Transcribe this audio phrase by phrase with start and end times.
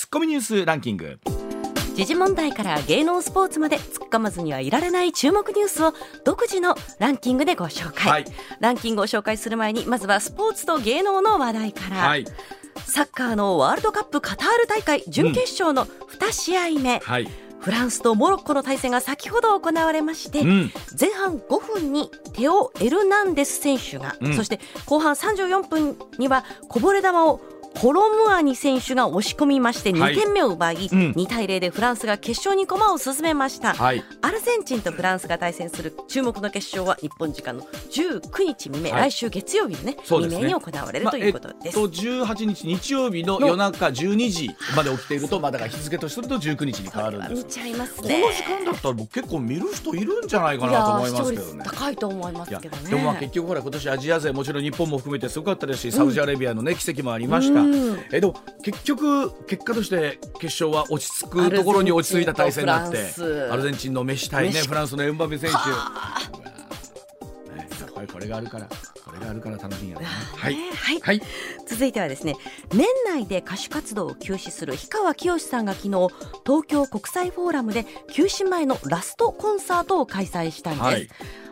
[0.00, 1.20] ツッコミニュースランキング。
[1.94, 5.92] 時事問題から芸能スポーツまで突っ込まずにはいられない注目ニュースを
[6.24, 8.24] 独自のランキングでご紹介、はい、
[8.60, 12.24] ランキングを紹介する前にまずはスポーツと芸能の話題から、はい、
[12.86, 17.00] サッカーのワールドカップカタール大会準決勝の2試合目、うん。
[17.00, 17.28] はい。
[17.60, 27.42] フランスとモロッコの対戦が先ほど行われまして、うん、前半5分にテオ・エルナンデス選手が、うん、そして後半34分にはこぼれ球を
[27.74, 47.44] コロムアニ選手が押し込みまして2点目を奪い、はいうん、2対0でフランスが決勝に駒を進めました、はい、アルゼンチンとフランスが対戦する注目の決勝は日本時間の19日未明、はい、来週月曜日のね、ね、未明に行われるということです、まあ、えっと、18日日曜日の夜中12時まで起きていると、まあ、だ日付とすると19日に変わるんです。
[47.44, 48.20] 見ちゃいますね。
[48.20, 51.64] この時間だったら僕結構見る人いるんじゃないかなと思いますけどね。
[51.64, 52.90] 高いと思いますけどね。
[52.90, 57.59] でもまあ結局ほら今年アジア勢もちろん日本も含めてすごかったですし、サウジアラビアのね奇跡もありました、
[58.12, 62.98] えでも結局結果として決勝は落ち着くところに落ち着いた対戦になって
[63.50, 65.62] アルゼンチンのメッシ対ねフランスのエムバペ選手、ね、
[67.80, 68.68] やっぱりこれがあるから
[69.04, 71.22] これがあるから楽しいんやね、はい、はい、はい、
[71.66, 72.36] 続いてはですね
[72.72, 76.08] 年内で歌手活動を休止する氷川きよしさんが昨日
[76.46, 81.08] 東京国際フォーラムで休止前のラストコンサートを開催したんです、はい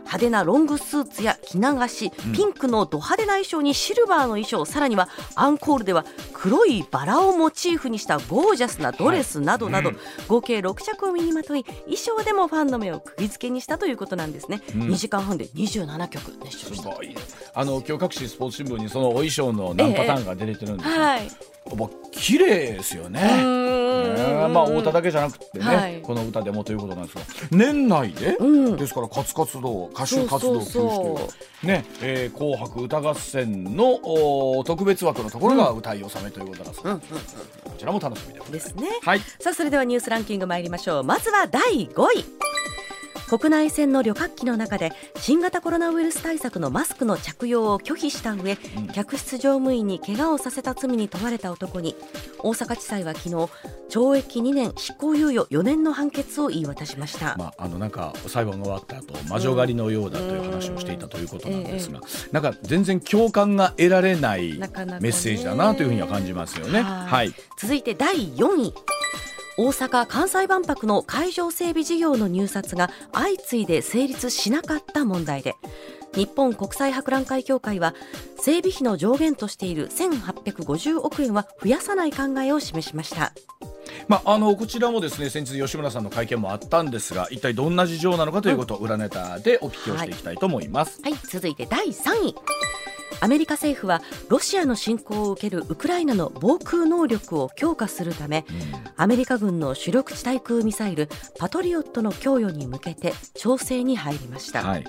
[0.08, 9.92] 派手なロングスーツや着流し、ピンクのド派手な衣装にシルバーの衣装さらにはアンコールでは黒いバラをモチーフにしたゴージャスなドレスなどなど、
[10.26, 16.90] 合計6着を身にまとい衣装でもファンの目を釘付けにしたということなんですね、うん、2時間半で27曲熱唱した。
[17.54, 21.30] あの今日各紙スポーツ新聞にそのお衣装の何パターンが出てるんです、ええはい。
[21.76, 23.20] まあ、綺麗ですよね。
[23.98, 31.28] ねまあ太田だけじゃなくてね、はい、この歌でもということなんですが年内で、うん、ですから活活動歌手活動休止と
[31.62, 33.98] ね、えー、紅白歌合戦の
[34.64, 37.06] 特別枠のところが歌い納めということなんですが、うん、こ
[37.76, 38.88] ちらも楽しみでですね。
[39.02, 39.20] はい。
[39.40, 41.04] さあそれではニュースランキング参りましょう。
[41.04, 42.57] まずは第5位。
[43.28, 51.94] 国内線の旅客機の中で新型コロナウイルス対策のマスクの着用を拒否した上、うん、客室乗務員に怪我をさせた罪に問われた男に
[52.38, 53.34] 大阪地裁は昨日
[53.90, 62.00] 懲役2年執行猶予4年の判決を言い渡しました、まあ、あのなんか裁判が終わった後魔女狩りのようだという話をしていたということなんですが、
[62.32, 66.82] なんか全然共感が得られないメッセージだなというふうには感じますよね。
[66.82, 68.74] はい、続いて第4位
[69.58, 75.56] 大阪・関西万博の会場整備事業の入札が相次いで成立しなかった問題で
[76.14, 77.92] 日本国際博覧会協会は
[78.38, 83.32] 整備費の上限としている1850億円は増やさない考えを示しました。
[84.06, 92.34] まあ、あのこちらもですね先日吉村さんの会見もあったんですが一体どんな事情なのかということを裏ネタでお聞きをしていきたいと思います、はい、はい、続いて第3位
[93.20, 98.44] アメリカ政府はロシアの侵攻を受けるウクライナの防空能力を強化するため、
[98.96, 101.08] アメリカ軍の主力地対空ミサイル
[101.38, 104.84] パトリオットの供与に向けて調整に入りました、はい、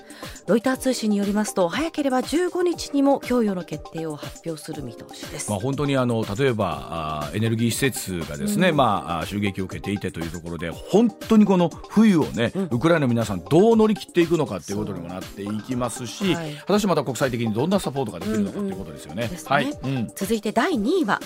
[0.46, 19.30] ロイター通信によりますと早ければ15日にも供与の決定を発表する見通しです、まあ、本当にあの例えばあエネルギー施設がですね、うん、まあ、襲撃を受けていてというところで本当にこの冬をね、うん、ウクライナの皆さんどう乗り切っていくのかということにもなっていきますし、はい、果たしてまた国際的にどんなサポートができるのかということですよね。
[19.44, 19.72] はい、
[20.14, 21.20] 続いて第2位は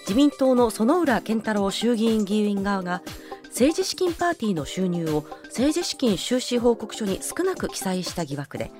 [0.00, 3.02] 自民党の薗浦健太郎衆議院議員側が
[3.44, 8.70] 政治資金パーティーの収入を政治資金収支報告書に少なく記載した疑惑で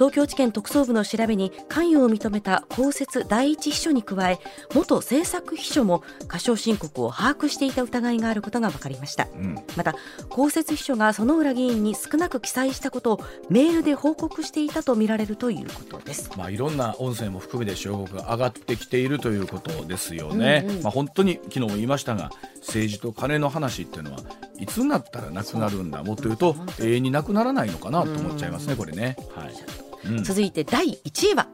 [0.00, 4.38] 東京地検特捜部の調べに関与を認めた公設第一秘書に加え
[4.74, 9.94] 元政策秘書も過少申告を把握していた疑いがあることが分かりました、うん、また
[10.30, 24.20] 公設秘書が薗浦議員に少なく記載したことをメールで報告していたとみられるということです、まあ、いろんな音声も含めて証拠が上がってきているということですよね、うんうん、まあ、本当に昨日も言いましたが政治と金の話っていうのは
[24.58, 29.16] いつになったらなくなるんだもっと言うと永遠になくならないのかなと思っちゃいますね、これね。
[29.34, 29.89] はい
[30.22, 31.48] 続いて第1位は。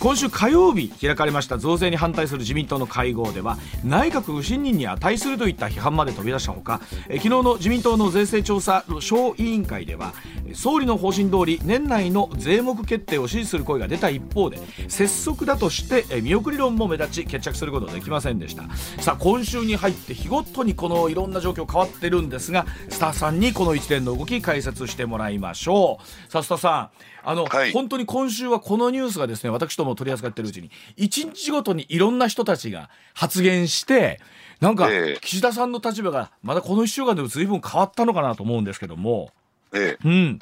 [0.00, 10.12] 今週火曜日開かれました増税に反対する自民党の会合では内閣不信任に値するといった批判まで飛び出したほか昨日の自民党の税制調査小委員会では
[10.54, 18.64] 総理の方針通り年内の税目決定を支持する声が出た一方で拙速だとして見送り論も目立ち決着することができませんでした。
[19.00, 26.30] さあ今週に入って日ごとにこのいろんな状況変わってるんですがスタッフさんにこの一連の動き解説してもらいましょう。
[26.32, 34.20] さあスタさんあの、はい、本当に今週はこのニュースがですね私とも取り扱ってるうちに一日ごとにいろんな人たちが発言して
[34.60, 34.88] なんか
[35.20, 39.30] 岸田さんの立場がまだこの1週間で随分変わったのかなと思うんですけども。
[39.74, 40.38] ええ、うん、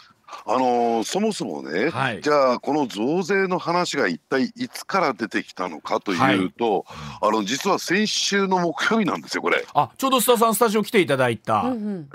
[0.47, 9.65] あのー、そもそもね、はい、じゃあこの増税の話が一体いつから出てきたのかというと、はい、あの実は先週の木曜日なんですよこれ。
[9.75, 11.65] あちょうど須田さんスタジオ来ていただいた。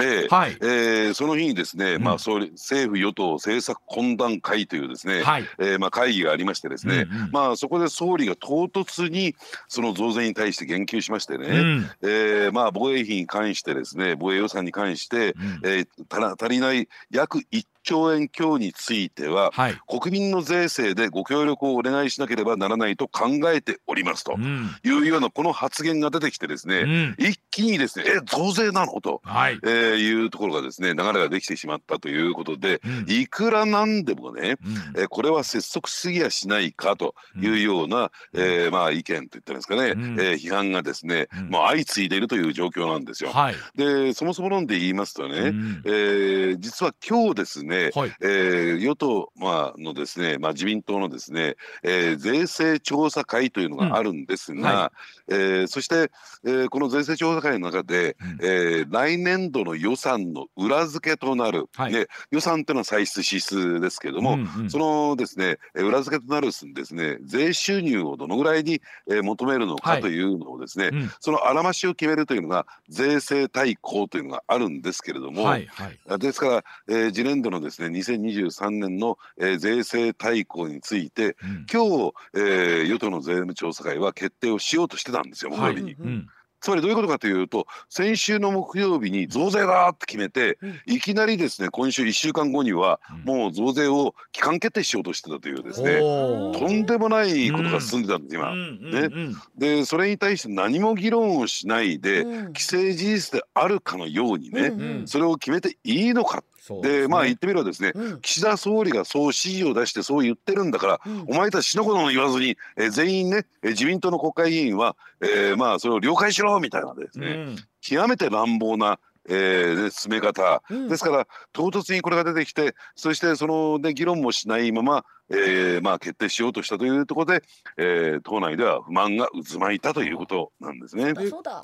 [0.02, 0.28] ええ。
[0.30, 0.58] はい。
[0.62, 5.46] えー、その日にですね、うん、まあ総理政府与党政策懇談会というですね、はい。
[5.60, 9.36] えー、まあ会議がありましてですね、うんうん、まあそこで総理が唐突に
[9.68, 15.34] その増税に対して言及しましてね、うん、えー、まあ防衛費に関してですね防衛予算に関して、
[15.64, 34.58] うん、えー、足りない約1兆円強については、はい、国民の税制でご協力をお願いしなければならないと考えておりますというようなこの発言が出てきてですね、うん、一気にですねえ増税なのと、はい、えー、いうところがですね流れができてしまったということで、うん、いくらなんでもね、
[34.96, 43.32] うん、えこれは拙速すぎやしないかというような、うん、えー、まあ意見といったんですかね、うん、えー、批判がですね、もう相次いでいるという状況なんですよ。
[43.32, 56.12] はい、でそもそも論で言いますとね、うん、えー、実は今日ですね、はい、えー、与党、まあのですね、まあ、自民党のですね、えー、税制調査会というのがあるんですが、うんはい、えー、そして、
[56.44, 85.84] えー、この税制調査会の中で、うん、えー、来年度の予算の裏付けとなる、はい、ね、予算というのは歳出支出ですけれども、うんうん、そのですね裏付けとなるですね税収入をどのぐらいに、えー、求めるのかというのをですね、はいうん、そのあらましを決めるというのが税制大綱というのがあるんですけれども、はいはい、ですから、えー、次年度のですね2023年の、えー、税制大綱について、うん、今日、えー、与党の税務調査会は決定をしようとしてたんですよ木曜日に。
[85.84, 86.28] はいうん。
[86.62, 98.54] つまりどういうことかというと先週の木曜日に増税だって決めて、いきなりですね今週1週間後にはもう増税を期間決定しようとしてたというですね、とんでもないことが進んでたんです、今。
[98.54, 99.10] ね、
[99.58, 102.26] でそれに対して何も議論をしないで、
[102.58, 106.44] 既成事実であるかのようにね、それを決めていいのか
[106.82, 119.00] で、ね、まあ言ってみればですね、うん、岸田総理がそう指示を出してそう言ってるんだから、うん、お前たち死のことも言わずに、えー、全員ね、えー、自民党の国会議員は、えー、まあそれを了解しろみたいなですね、うん、極めて乱暴な
[119.30, 127.44] えー、進め方、うん、ですから唐突にこれが出てきてそしてその、ね、議論もしないまま、えーまあ、決定しようとしたというところで、
[127.78, 131.14] えー、党内では不満が渦巻いたということなんですね。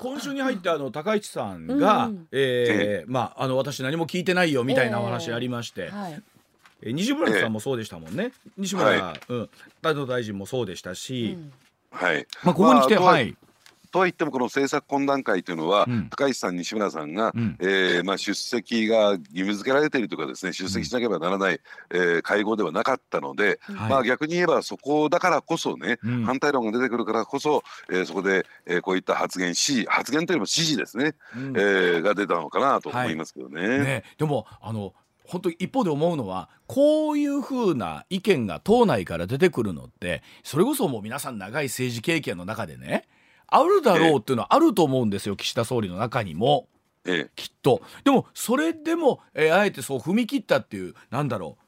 [0.00, 5.82] 今週に入ってあの高市さんが、うん、えー、まあ、あの私何も聞いてないよみたいなお話ありまして。
[5.82, 6.22] えーはい。
[6.82, 9.48] え西村さんもそうでしたもんね、え西村、はい、うん、
[9.82, 11.52] 大臣もそうでしたし、うん、
[11.90, 13.34] はい、まあ、ここに来て、まあ、はい
[13.90, 33.68] とはいってもこの政策懇談会というのは、うん、高市さん西村さんが、うん、えー、まあ、出席が義務付けられているとかですね出席しなければならない、えー、会合ではなかったので、はい、まあ、逆に言えばそこだからこそね、うん、反対論が出てくるからこそ、えー、そこで、えー、こういった発言し発言というよりも指示ですね、うん、えー、が出たのかなと思いますけどね。
[33.68, 34.04] はい、ね。
[34.18, 34.92] でもあの
[35.26, 43.08] 本当一方で思うのはこういうふうな意見が党内から出てくるのってそれこそもう皆さん長い政治経験の中でね
[43.48, 46.68] あるだろうっていうのはあると思うんですよ岸田総理の中にも。
[47.04, 47.82] ええ、きっと。
[48.04, 51.62] でもそれでも、えー、あえてそう踏み切ったっていうなんだろう。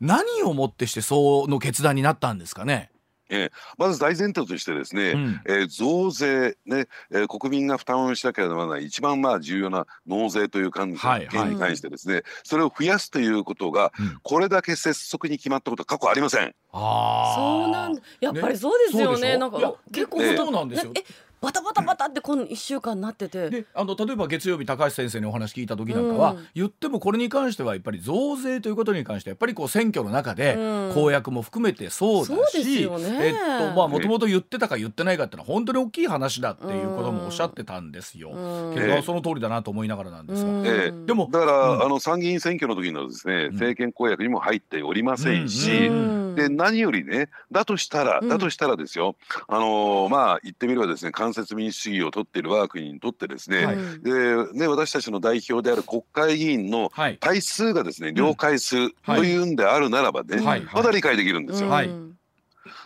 [0.00, 2.90] 何をもってしてその決断になったんですかね
[3.30, 11.18] えー、まず大前提としてですね、うん、えー、増税ね、えー、国民が負担をしなければならない一番まあ重要な納税という関係
[11.48, 16.54] に関してですね、はいはい、それを増やすということが、うん、これだけ拙速に決まったことは過去ありません。
[16.72, 19.30] あそうなんやっぱりそうですよね。
[19.32, 19.38] ね。
[19.38, 20.92] なんか結構そうなんですよ。
[20.94, 21.04] え
[21.40, 23.48] バタバタバタってこの1週間なってて。
[23.48, 30.56] であの例えば月曜日高橋先生にお話聞いた時なんかは、うん、言ってもこれに関してはやっぱり増税ということに関してやっぱりこう選挙の中で
[30.94, 38.32] 公約も含めてそうだし、うん、えっとまあもともと言ってたか言ってないかってのは本当に大きい話だっていうこともおっしゃってたんですよ。
[38.32, 45.90] うん、けどその通りだなと思いながらなんですが、えー、でもだから、あの参議院選挙の時のですね政権公約にも入っておりませんし、
[46.34, 49.16] で何よりねだとしたらだとしたらですよ、
[49.48, 60.40] あのー、まあ言ってみればですね間接民主主義を取っている我が国にとってですね、はい、でね私たちの代表である国会議員の対数がですね、了解するというんであるならばね、
[60.72, 61.68] まだ理解できるんですよ。
[61.68, 61.90] はい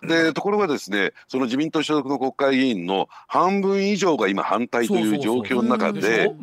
[0.03, 6.35] でところがですねその自民党所属の国会議員の半分以上が今反対という状況の中で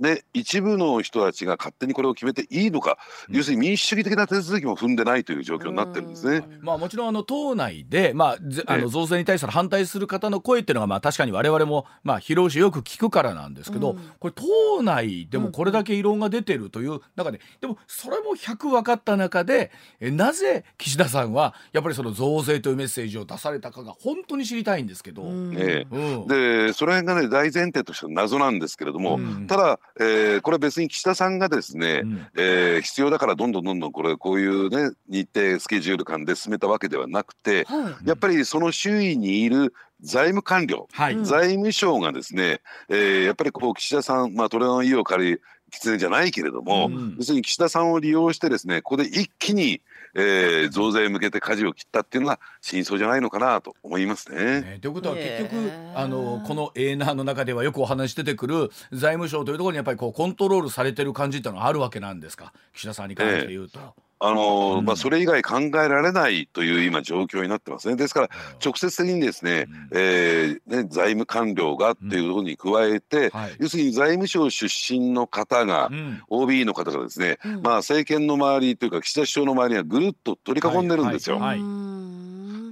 [0.00, 2.98] で一部の人たちが勝手にこれを決めていいのか、
[3.28, 6.44] うん、要するに民主主義的な手続きも踏んでないという状況になってるんですね。
[6.60, 25.22] まあ、もちろんあの党内で、まあ、あの増税に対して反対する方の声っていうのがまあ確かに我々もまあ広々しよく聞くからなんですけど、うん、これ党内でもこれだけ異論が出てるという中ででもそれも100分かった中でえなぜ岸田さんはやっぱりその増税というメッセージを出されたかが本当に知りたいんですけど。
[25.22, 45.38] うん、でその辺がね大前提として謎なんですけれども、ただ、えー、これ別に岸田さんがですね、うん、えー、必要だからどんどんどんどんこれこういうね日程スケジュール感で進めたわけではなくて、はい、やっぱりその周囲にいる財務官僚、はい、財務省がですね、えー、やっぱりこう岸田さん、まあ、トレの意を借り
[45.70, 49.80] 狐じゃないけれども、うん、要するに岸田さんを利用してですねここで一気に
[50.14, 54.60] えー、増税へ向けて舵を切ったっていうのが真相じゃないのかなと思いますね。
[54.60, 62.52] ねということは結局あのこのエーナーの中ではよくお話出てくる財務省というところにやっぱりこうコントロールされてる感じっていうのはあるわけなんですか？
[62.72, 63.80] 岸田さんに関して言うと。
[64.20, 67.96] あのーうん、まあ、それ以外考えられないという今状況になってますね。
[67.96, 68.28] ですから
[68.64, 73.40] 直接的にですねうん、えー、ね財務官僚がっていうところに加えて、うん。
[73.40, 81.38] はい、要するに財務省出身の方が、うん、OB の方がですね、まあ、政権の周りというか岸田首相の周りにはぐるっと取り囲んでるんですよ。
[81.38, 81.58] はい。
[81.60, 82.04] はい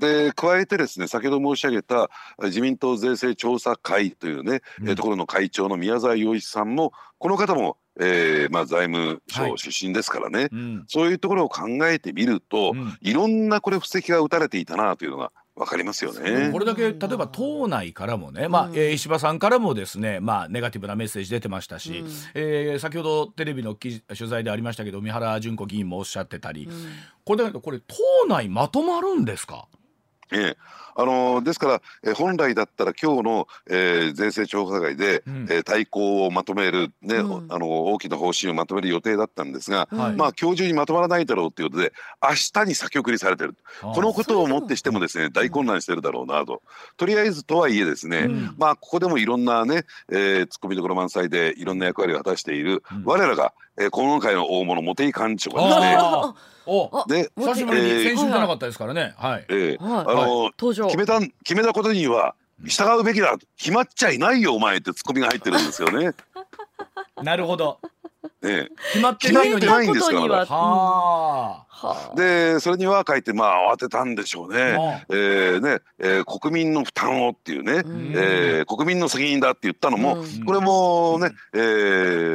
[0.03, 2.11] で加えてですね先ほど申し上げた
[2.43, 16.49] 自民党税制調査会というね、うん、ところの会長の宮沢洋一さんもこの方もえーまあ、財務省出身ですからね、はいうん、そういうところを考えてみると、うん、いろんなこれ布石が打たれていたなというのがわかりますよね。
[16.51, 26.73] これだけ例えば党内からもね、まあ、うん、えー、石破さんからもですね、まあネガティブなメッセージ出てましたし、うん、えー、先ほどテレビの取材でありましたけど、三原純子議員もおっしゃってたり、うん、
[27.27, 27.95] これだけどこれ党
[28.27, 29.69] 内まとまるんですか？
[30.33, 30.57] ええ、
[30.95, 43.55] あのですから、え本来だったら今日の、えー、税制調査会で、うん、えー、対抗をまとめる、ね、うん、あの大きな方針をまとめる予定だったんですが、はい、まあ今日中にまとまらないだろうということで明日に先送りされてる。
[43.81, 46.63] このことをもってしてもですね大混乱してるだろうなと。
[46.97, 56.35] とりあえずとはいえですね、うん、まあここでもいろんなね、えー、ツッコミどころ満載でいろんな役割を果たしている、我らが、えー、今回の大物茂木幹事長が
[57.09, 59.15] ですね久しぶりに先週じゃなかったですからね。
[59.17, 59.47] はい。
[59.49, 60.51] ええあの
[60.87, 62.35] 決めた決めたことには
[62.67, 66.13] 従うべきだ決まっちゃいないよお前ってツッコミが入ってるんですよね。
[67.23, 67.79] なるほど。
[68.43, 69.67] ええ、決まってないのに。
[69.67, 70.47] ないんですから。
[70.47, 71.73] はあ。
[72.15, 75.05] でそれには書いてまあ慌てたんでしょうね。
[75.09, 81.59] えー、ね、えー、国民の負担をっていうね、うえー、国民の責任だって言ったのも、これもね、え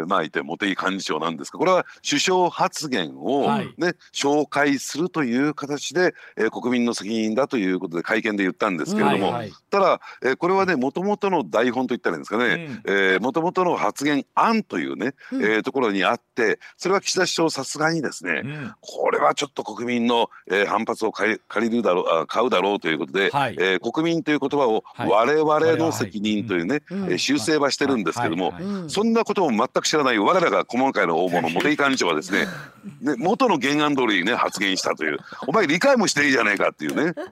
[0.04, 13.20] ー、まあ言って茂木幹事長なんですがこれは首相発言をね、はい、紹介するという形で、えー、国民の責任だということで会見で言ったんですけれども、はいはい、ただ、えー、これはねもともとの台本といったらいいんですかね。
[13.20, 28.54] もともとの発言案というね、うん、えー、ところにあってそれは岸田首相さすがにですね、うん、これはちょっと国民の、えー、反発を借りるだろうあ買うだろうということで、はい、えー、国民という言葉を我々の責任というね、はい、修正はしてるんですけども、
[28.88, 32.48] そんなことを全く知らない我らが今回の大物茂木幹事長はですね
[33.02, 37.14] ね元の原案通りにね発言したという お前理解もしていいじゃないかっていうね。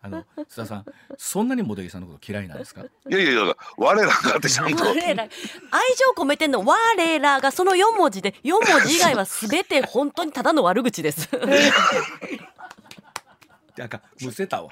[0.00, 0.84] あの須田さん
[1.16, 2.82] そんなに茂木さんのこと嫌いなんですか？
[2.82, 4.84] いやいやいや我らがってちゃんと。
[4.84, 5.02] 愛情
[6.16, 11.28] 込めてんの我らがその4文字で4文字以外は全て本当にただの悪口です。
[13.76, 14.70] なんかむせたわ。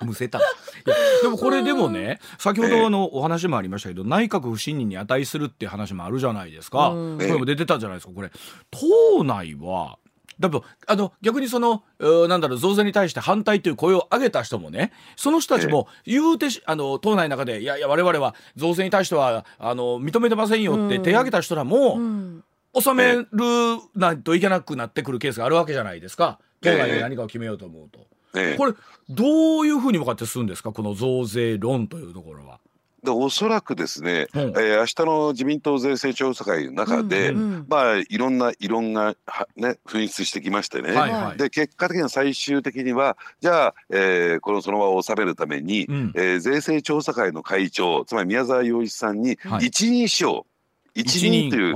[0.00, 0.38] むせた。
[0.38, 0.42] い
[0.86, 8.12] やでもこれでもね先ほどのお話もありましたけど、内閣不信任に値するって話もあるじゃないですか、これも出てたじゃないですか。
[8.14, 8.30] これ
[8.70, 9.98] 党内は
[10.48, 11.82] だあの逆にその
[12.28, 21.98] なんだろう増税に対して反対という声を上げた人もねその人たちも言うてあの党内の中でいやいや我々は増税に対してはあの認めてませんよって手挙げた人らも、
[22.78, 23.26] 収める
[23.94, 26.38] ないといけなくなってくるケースがあるわけじゃないですか。
[26.60, 28.00] 党内で何かを決めようと思うと。
[28.56, 28.72] これ
[29.10, 30.72] どういうふうに向かって進むんですか？
[30.72, 32.58] この増税論というところは。
[33.02, 39.16] でおそらくですね、うん、えー、明日の自民党税制調査会の中で、うんうん、まあいろんな異論が
[39.56, 50.44] ね噴出してきましてね、はいはい、で結果的には最終的にはじゃあ、えー、このその場を収めるために、うん、えー、税制調査会の会長つまり宮沢洋一さんに一任しよう、はい
[50.94, 51.74] 一任という、えー、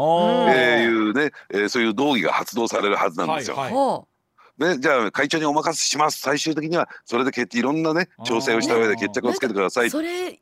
[0.83, 3.57] いうね、えー、そういう道義が発動されるはずなんですよ。
[3.57, 4.17] はいはい。
[4.59, 6.21] ね、じゃあ会長にお任せします。
[6.21, 9.91] 最終的にはそれで決いろんなね調整をした上で決着をつけてください。
[9.91, 10.41] それ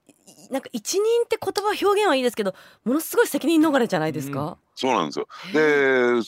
[0.50, 5.28] なんか一人って言葉表現はいいですけどものすごい責任逃れじゃないですか、うん、そうなんですよ。
[5.52, 6.22] で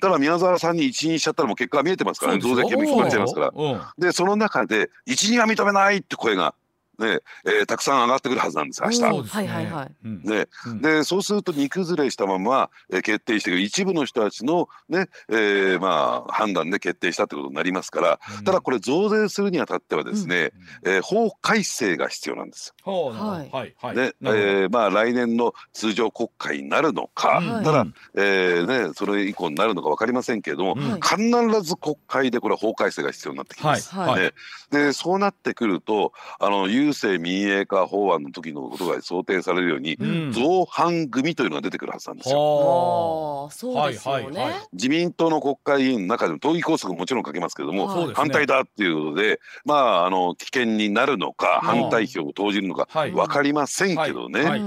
[0.00, 2.40] ただ宮沢さんに一任しちゃったらもう結果が見えてますからね。
[2.40, 6.54] 増税決まっちゃいますから、うん、でその中で一任は認めないって声が
[6.98, 9.02] ねえー、たくさん上がってくるはずなんです明日。
[9.02, 10.06] はいはいはい。
[10.28, 20.52] ね、うん、でそうすると煮崩れしたまま、えー、決定している一部の人たちのね、えー、まあ判断で決定したということになりますから、うん、ただこれ増税するにあたってはですね、
[20.84, 22.74] うん、えー、法改正が必要なんです。
[22.84, 23.54] はい。
[23.54, 23.96] はいはい。
[23.96, 27.86] で、えー、まあ来年の通常国会になるのか、ただ、
[28.16, 33.94] えー、ねそれ以降になるのかわかりませんけれども、必ず国会でこれ法改正が必要になってきます。
[33.94, 34.22] はい。
[34.22, 34.32] はい、
[34.70, 43.48] でそうなってくるとあの郵政民営化法案の時のことが想定されるように、うん、造反組というのが出てくるはずなんですよ。
[43.52, 54.42] そうですよね、はいはいはい、自民党の国会議員の中でも党議拘束もちろんかけますけれども、はい、反対だっていうことでまああの危険になるのか反対票を投じるのか分かりませんけどね。
[54.42, 54.62] はい。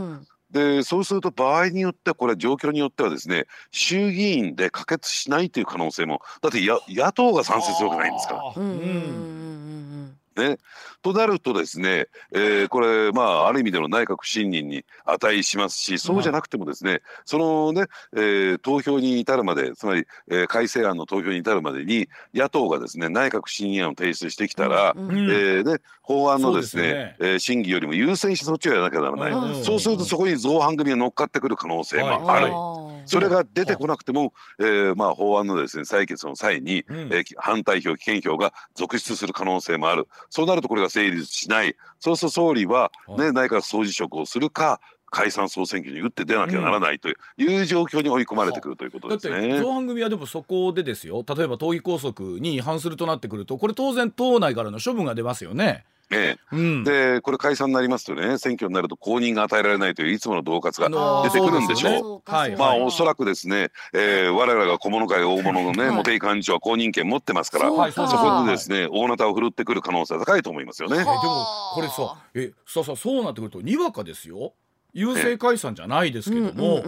[0.51, 8.41] でそうすると場合によってはこれ状況によってはですね衆議院で可決しないという可能性もだって野党が賛成するわけないんですから。
[10.37, 10.57] ね、
[11.01, 32.47] となるとですね、えー、これまあある意味での内閣不信任に値しますしそうじゃなくてもですね、そのね、えー、投票に至るまでつまり、えー、改正案の投票に至るまでに野党がですね内閣不信任案を提出してきたら、うん、えー、ね、法案のですねですね、えー、審議よりも優先してそっちをやらなきゃならない、そうするとそこに造反組が乗っかってくる可能性もある。
[33.07, 40.07] それが出てこなくても、えー、まあ法案のですね採決の際に、うん、えー、反対票棄権票が続出する可能性もある。
[40.29, 41.75] そうなるとこれが成立しない。
[41.99, 47.13] そうすると総理は、ね、内閣総辞職をするか解散総選挙に打って出なきゃならないとい
[47.47, 49.59] う状況に追い込まれてくるということですね。
[49.59, 51.23] 造反組はでもそこでですよ。
[51.27, 55.85] 例えば党議拘束に違反するとなってくるとこれ当然党内からの処分が出ますよね。
[56.09, 60.89] ええ、うん、でこれ解散になりますとね選挙になると公認が与えられないといういつもの恫喝が
[61.23, 62.23] 出てくるんでしょ？
[62.25, 62.31] う。
[62.31, 70.95] はい、まあおそらくですね、えー、我々が小物会大物のね、茂木幹事長は公認権持ってますから、そこでですね大なたを振るってくる可能性は高いと思いますよね。
[70.95, 71.15] えでも
[71.73, 74.53] これさえささそうなってくるとにわかですよ。
[74.95, 76.81] 郵政解散じゃないですけども、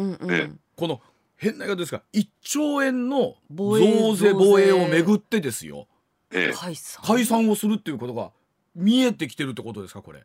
[0.75, 1.01] この
[1.35, 4.33] 変な言い方ですが1兆円の増税。
[4.33, 5.87] 防衛をめぐってですよ、
[6.31, 6.53] ええ、
[7.03, 8.31] 解散をするっていうことが
[8.75, 10.23] 見えてきてるってことですかこれ？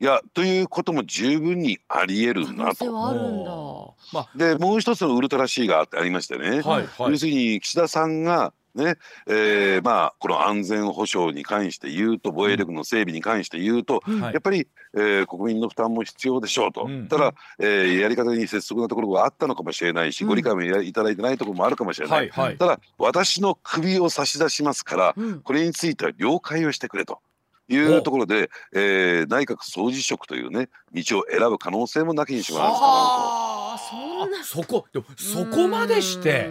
[0.00, 3.94] いやということも十分にありえるなと。
[4.12, 8.96] まあ、でもう一つのウルトラ C がありましてね、はいはい、要するに岸田さんがね
[9.28, 27.20] えー、まあこの安全保障に関して言うと防衛力の整備に関して言うと、うん、やっぱり、えー、国民の負担も必要でしょうと、うん、ただ、えー、やり方に拙速なところがあったのかもしれないし、うん、ご理解もいただいてないところもあるかもしれない、はいはい、ただ私の首を差し出しますから、これについては了解をしてくれと。
[27.68, 34.44] いうところで、えー、内閣総辞職というね道を選ぶ可能性もなきにしもあらずかなと。
[34.44, 36.50] そこそこまでして、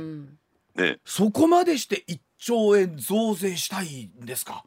[0.75, 4.63] ね、そこまでして1兆円増税したいんですか？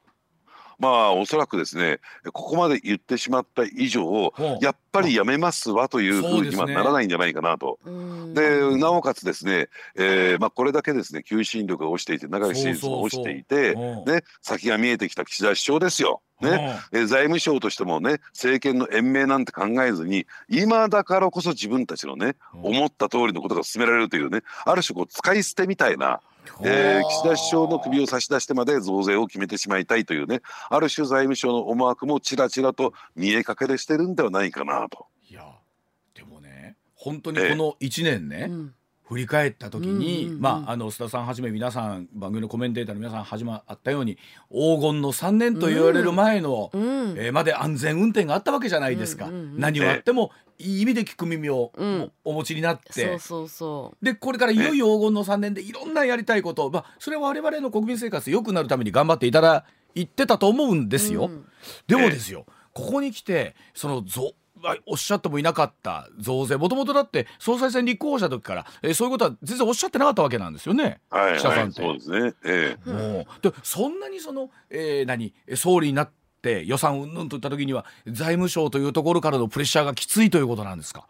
[0.78, 2.00] まあおそらくですね
[2.32, 7.78] ここまで言ってしまった以上やっぱりやめますわというふうにはならないんじゃないかなと。
[7.84, 16.22] で、ね、なおかつですね、えーまあ、これだけですね求心力が落ちていて長い支持率が落ちていてね、先が見えてきた岸田首相ですよ。
[16.40, 26.20] ね、え財務省としてもね政権の延命なんて考えずに今だからこそ自分たちのね思った通りのことが進められるというねある種こう使い捨てみたいな
[26.62, 35.06] えー、岸田首相の首を差し出してまで増税を決めてしまいたいというねある種財務省の思惑もちらちらと見え隠れしてるんではないかなと。
[35.28, 35.44] いや
[36.14, 38.70] でもね本当にこの1年ね、えー
[39.08, 44.16] 振り返った時に、まああの須田さんはじめ皆さん番組のコメンテーターの皆さん始まったように
[44.50, 51.72] 黄金の3年と言われる前の、うん、えー、まで安全運転があったわけじゃないですか、何をあってもいい意味で聞く耳を
[52.24, 54.04] お持ちになって、そうそうそう。
[54.04, 61.30] でこれからいよいよ黄金の3年でいろんなやりたいこと、まあ、それは我々の国民生活良くなるために頑張っていただいてたと思うんですよ。
[61.86, 64.34] でもですよここに来てそのぞ
[64.86, 66.56] おっしゃってもいなかった増税。
[66.56, 71.82] もともとだって総裁選立候補した時から、えー、そういうことは全然おっしゃってなかったわけなんですよね、はい、記者さんって。
[71.82, 73.26] そうですね、えー、もう。
[73.42, 76.10] でそんなにその、えー、何総理になっ
[76.42, 81.06] て予算うんぬんといった時には財務省というところからのプレッシャーがきついということなんですか？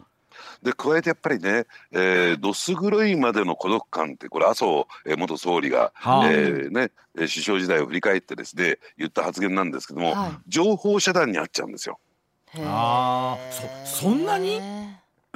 [0.63, 11.99] で加えてやっぱりね、えー、どす黒いまでの孤独感ってこれ麻生元総理が、はあ、えー、ね、首相時代を振り返ってですね言った発言なんですけども、はい、情報遮断にあっちゃうんですよ。
[12.65, 13.37] あ
[13.85, 14.61] そそんなに？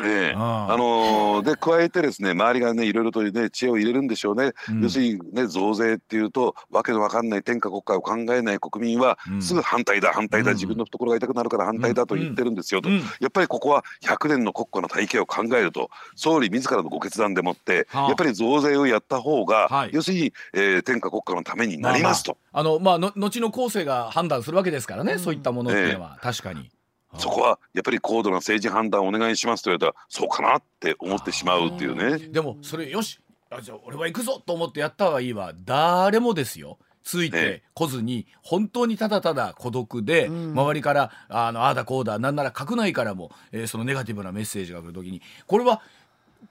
[0.04, 22.36] ええ、あのー、で加えてですね周りがねいろいろとね知恵を入れるんでしょうね、うん、要するにね増税っていうとわけのわかんない天下国家を考えない国民は、すぐ反対だ反対だ、うん、自分の懐が痛くなるから反対だと言ってるんですよと、やっぱりここは100年の国家の体系を考えると総理自らのご決断でもって、はあ、やっぱり増税をやった方が、はい、要するに、えー、天下国家のためになりますと。
[22.52, 26.70] まあ、まあ、あのまあの後の後世が判断するわけですからね、そういったものっていうのは、えー、確かに。
[27.18, 32.18] そこはやっぱり高度な政治判断をお願いしますと言われたらそうかなって思ってしまうっていうね。
[32.28, 33.18] でもそれよし
[33.50, 36.78] あじゃあ俺は行くぞと思ってやったはいいわ誰もですよ。
[37.02, 45.80] ついてこずに本当にただただ孤独で、周りからあのああだこうだなんなら閣内からも、えー、そのネガティブなメッセージが来る時にこれは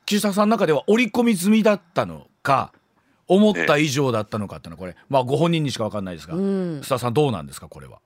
[0.05, 2.73] 岸田さんの中では織り込み済みだったのか
[3.27, 7.99] 思った以上だったのかってのはこれまあご本人にしか分かんないですが、須田さんどうなんですかこれは？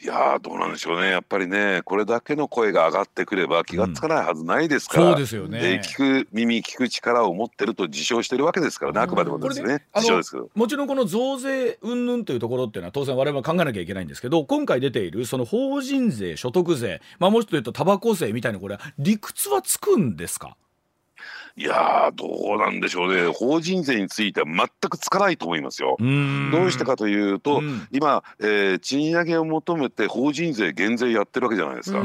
[0.00, 1.10] いやどうなんでしょうね。
[1.10, 9.84] やっぱりねこれだけの声が上がってくれば気がつかないはずないですから、うん、そうですよね、聞く耳聞く力を持ってると自称してるわけですからね、あくまでもですね。
[9.96, 10.50] 自称ですけど。
[10.54, 20.56] もちろんこの増税云々というところっていうのは当然我々は考えなきゃいけないんですけど今回出ているその法人税所得税まあもうちょっと言うとタバコ税みたいなこれは理屈はつくんですか？
[21.58, 25.96] いやどうなんでしょうね、法人税については全くつかないと思いますよ。
[25.98, 26.04] ど
[26.64, 32.00] うしてかというと、う今、えー、賃上げを求めて法人税減税やってるわけじゃないですか。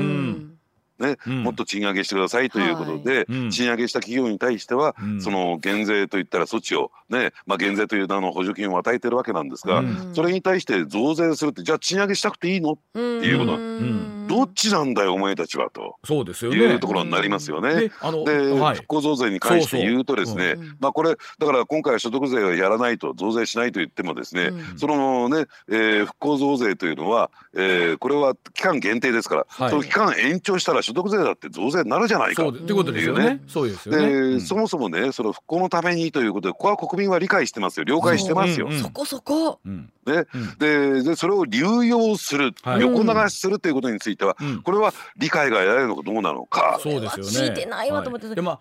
[1.00, 12.74] ね、うん、もっと賃上げしてくださいということで、はい、賃上げした企業に対しては、うん、その減税といったら措置をね、まあ、減税という名の補助金を与えてるわけなんですが、うん、それに対して増税するってじゃあ賃上げしたくていいの？
[12.74, 15.96] っていうこと、どっちなんだよお前たちはと。
[16.04, 17.74] そうですよ、ね、いうところになりますよね。
[17.74, 33.42] で復興増税に関して言うとですねまあこれだから今回は所得税はやらないと増税しないと言ってもですね、そのね、えー、復興増税というのは、えー、これは期間限定ですから、はい、その期間延長したら所得税だって増税になるじゃないかっていうことですよね。
[33.48, 34.08] そうですよね。
[34.08, 38.72] で、うん、そもそもねその復興のためにということでここは国民は理解してますよ了解してますよ。
[38.72, 39.60] そこそこ。
[39.66, 40.26] ね、
[40.60, 46.78] ででそれを流用する、はい、横流しするということについては、これは理解が得られるのかどうなのか。
[46.84, 47.32] そうですよね。
[47.32, 48.28] 聞いてないわと思って。
[48.34, 48.60] でまあ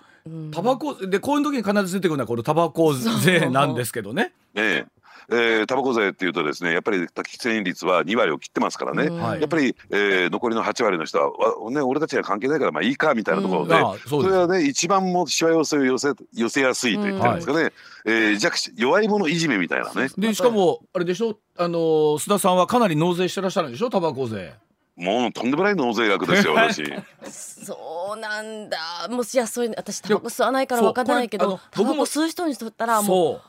[0.53, 4.33] タバコでこういう時に必ず出てくるのはこのタバコ税なんですけどね。
[4.55, 5.02] ええ。
[5.31, 17.73] えー、タバコ税っていうとですねやっぱり喫煙率は2割を切ってますからね、うん、やっぱり、えー、残りの8割の人は、ね、俺たちには関係ないからまあいいかみたいなところでうん、それはね一番もしわ寄せを寄せ寄せやすいと言ってるんですかね、うんはい、
[18.07, 20.09] えー、弱弱い者いじめみたいなね。
[20.17, 21.39] でしかもあれでしょ？
[21.57, 21.79] あの
[22.19, 23.91] 須田さんはかなり納税してらっしゃるんでしょ？
[23.91, 24.55] タバコ税。
[24.97, 26.85] もうとんでもない納税額ですよ私。
[27.31, 28.79] そうなんだ。
[29.09, 33.41] もういやそれ私タバコ吸わないから分かんないけどタバコ吸う人にとったらもう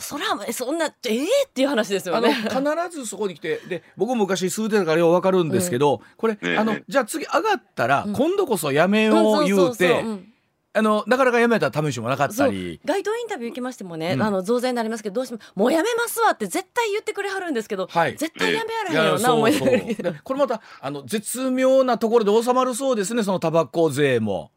[0.00, 2.32] そらそんなええー、っていう話ですよね。
[2.32, 10.04] 必ずそこに来てで僕も昔吸うてたからよう分かるんですけど、うん、これ、ね、あのじゃあ次上がったら、うん、今度こそやめよう言うて。
[10.74, 12.78] あのなかなかやめた試しもなかったり。
[12.84, 24.52] 街頭インタビュー行きましてもね、うん、あの増税になりますけどどうしてももうやめますわって絶対言ってくれはるんですけど、はい、絶対やめやらへんよな思いながらこれまたあの絶妙なところで収まるそうですねそのタバコ税も。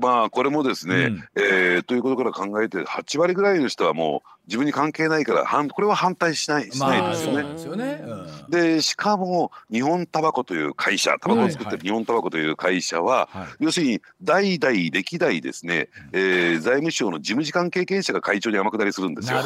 [0.00, 7.42] まあこれもですね、うん、えー、ということから考えて8割ぐらいの人はもう自分に関係ないから反これは反対しないしないですよね。
[7.42, 13.40] まあ、よね、うん、でしかも日本タバコという会社タバコを作ってる日本タバコという会社は、はい。
[13.40, 19.38] はい、要するに代々歴代ですね、えー、財務省の事務次官経験者が会長に天下りするんですよ。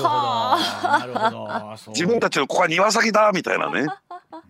[1.88, 3.86] 自分たちのここは庭先だみたいなね。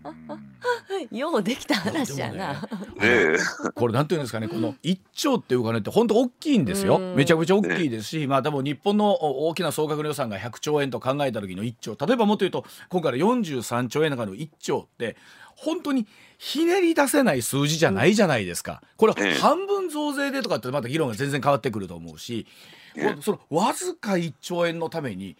[1.10, 2.52] ようできた話やな。
[2.52, 3.36] ね、
[3.74, 6.98] これなんていうんですかね、この一兆っていうお金って本当大きいんですよ。
[6.98, 15.16] めちゃくちゃ大きいですし、まあ多分日本の大きな総額の予算が100兆円と考えた時の1兆例えばもっと言うと今回の43兆円の中の1兆って
[15.56, 16.06] 本当に
[16.38, 18.82] ひねり出せない数字じゃないじゃないですか。
[18.96, 22.46] これ半分増税でとかってまた議論が全然変わってくると思うし
[23.20, 25.36] そのわずか1兆円のために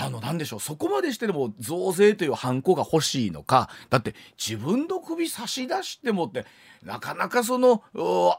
[0.00, 0.60] あのなんでしょう。
[0.60, 3.68] そこまでしてでも増税というハンコが欲しいのか。
[3.90, 6.46] だって自分の首差し出してもって
[6.84, 7.82] なかなかその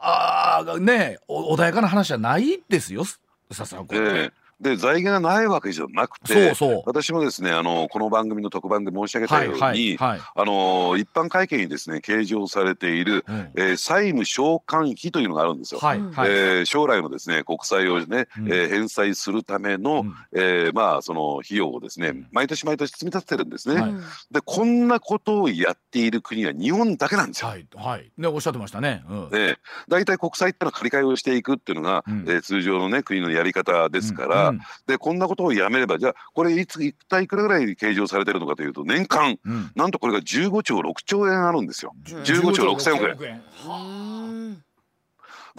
[0.02, 3.04] ああね穏やかな話じゃないですよ。
[3.52, 6.54] ささんこれ、えーで財源がないわけじゃなくて
[6.86, 9.98] 私もですねあのこの番組の特番で申し上げたように、はいはい。
[9.98, 15.80] はい、あの一般会計にですね計上されている、うん、えー、債務償還費というのがあるんですよ。
[15.80, 23.80] はいはい、えー、将来のですね国債をね、うん、えー、返済するための、うん、えー、まあその費用をですね毎年毎年積み立ててるんですね。
[23.80, 23.94] はい、
[24.32, 27.50] でこんなことをやっている国は日本だけなんですよ。
[27.50, 29.04] はい、はい、ねおっしゃってましたね。
[29.10, 34.49] うん、で大体国債ってのは借り換えをしていくっていうのが、うん、えー、通常のね国のやり方ですから、
[34.88, 41.94] でこんなことをやめればじゃあこれいつ一体いくらぐらい計上されてるのかというと年間、うん、なんとこれが15兆6兆円あるんですよ。
[42.06, 43.42] 15兆6千億円。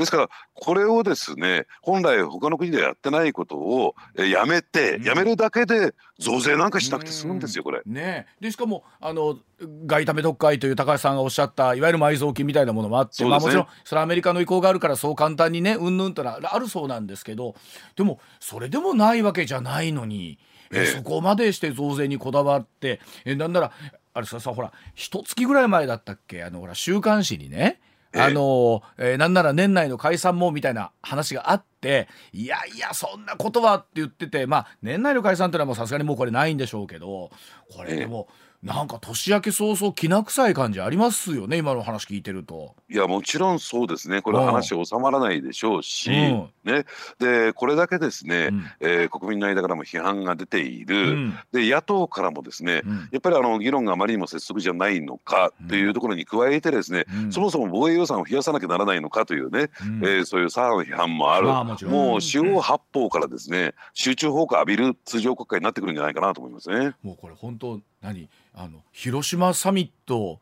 [0.00, 7.82] ですからこれをですね本来他の国でやってないことをやめて、やめるだけで増税なんかしなくて済むんですよこれ。
[7.84, 8.26] ね。
[8.40, 9.38] でしかもあの
[9.86, 17.54] 外為特会という高橋さんがおっしゃったいわゆる埋蔵金みたいなものもあって、ね、まあ、もちろんそれはアメリカの意向があるからそう簡単にねうんぬんとあるそうなんですけど
[17.94, 20.38] でもそれでもないわけじゃないのに。
[20.72, 23.72] えそこまでして増税にこだわってえなんなら
[24.14, 26.44] あれささほら一月ぐらい前だったっけ？
[26.44, 27.80] あのほら週刊誌にね
[28.12, 37.30] あの、えー、なんなら年内の解散もみたいな話があって、いやいや、そんなことはって言ってて、まあ、年内の解散っていうのはもうさすがにもうこれないんでしょうけど、
[37.72, 42.74] これでも、えなんか年明け早々きな臭い感じありますよね今の話聞いてると。
[42.90, 44.20] いやもちろんそうですね。
[44.20, 46.84] これは話収まらないでしょうし、うん、ね、
[47.18, 61.76] でこれだけですね、うん、えー、国民の間からも批判が出ている、うん、で野党からもですね、やっぱりあの議論があまりにも拙速じゃないのかというところに加えてですね、そもそも防衛予算を増やさなきゃならないのかというね、うん、えー、そういうさらの批判もある、まあ、も
[62.10, 66.94] もう四方八方からですね集中砲火浴びる通常国会になってくるんじゃないかなと思いますね。
[67.02, 68.28] もうこれ本当何？
[68.54, 70.40] あの広島サミット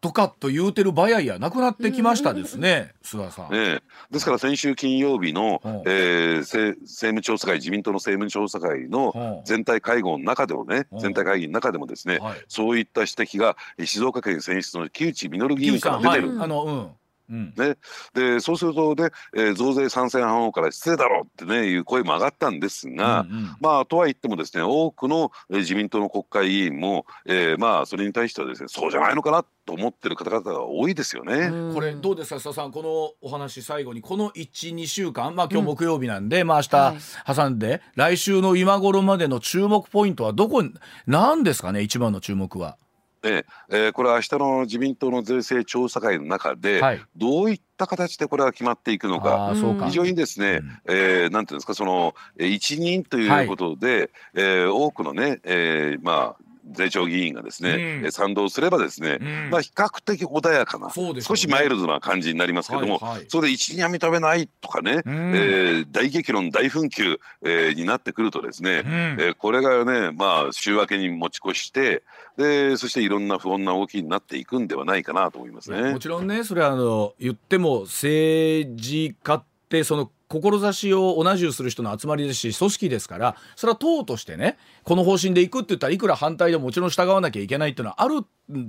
[0.00, 3.52] とかと言うてる場合やなくなってきましたですね、菅さん。
[3.52, 16.36] ね、ですから先週金曜日の、えー、政務調査会自民党の政務調査会の全体会合の中でもね全体会議の中でもですね、はい、そういった指摘が静岡県選出の木内稔議員から出てる。
[16.36, 16.90] はい、あのうん
[17.32, 17.76] うん、ね、
[18.12, 31.50] でそうするとね、えー、増税賛成派の方から失礼だろうってねいう声も上がったんですが、うんうん、まあとは言ってもですね多くの、えー、自民党の国会議員も、えー、まあそれに対してはですねそうじゃないのかなと思ってる方々が多いですよね。
[31.72, 40.62] これどうですか須田さんこのお話最後にこの12週間まあ今日木曜日なんで、うん、まあ明日挟んで、はい、来週の今頃までの注目ポイントはどこ
[41.06, 42.76] なんですかね一番の注目は。
[43.22, 49.52] えー、これは明日の自民党の税制調査会の中で、はい、どういった形でこれは決まっていくのか、
[49.86, 72.02] 非常にですね、うん、えー、なんていうんですか、その一任ということで、はい、えー、多くのね、えー、まあ税調議員がですね、うん、賛同すればですね、うん、まあ比較的穏やかな、ね、少しマイルドな感じになりますけども、はいはい、それで一任は認めないとかね、うん、えー、大激論大紛糾、えー、になってくるとですね、うん、えー、これがねまあ週明けに持ち越して
[72.36, 75.92] でそしていろんな不穏な動きになっていくんではないかなと思いますね。
[75.92, 88.24] もちろんねそれはあの言っても政治家ってその志を同じゅする人の集まりですし組織ですからそれは党としてねこの方針でいくって言ったらいくら反対でももちろん従わなきゃいけないっていうのはある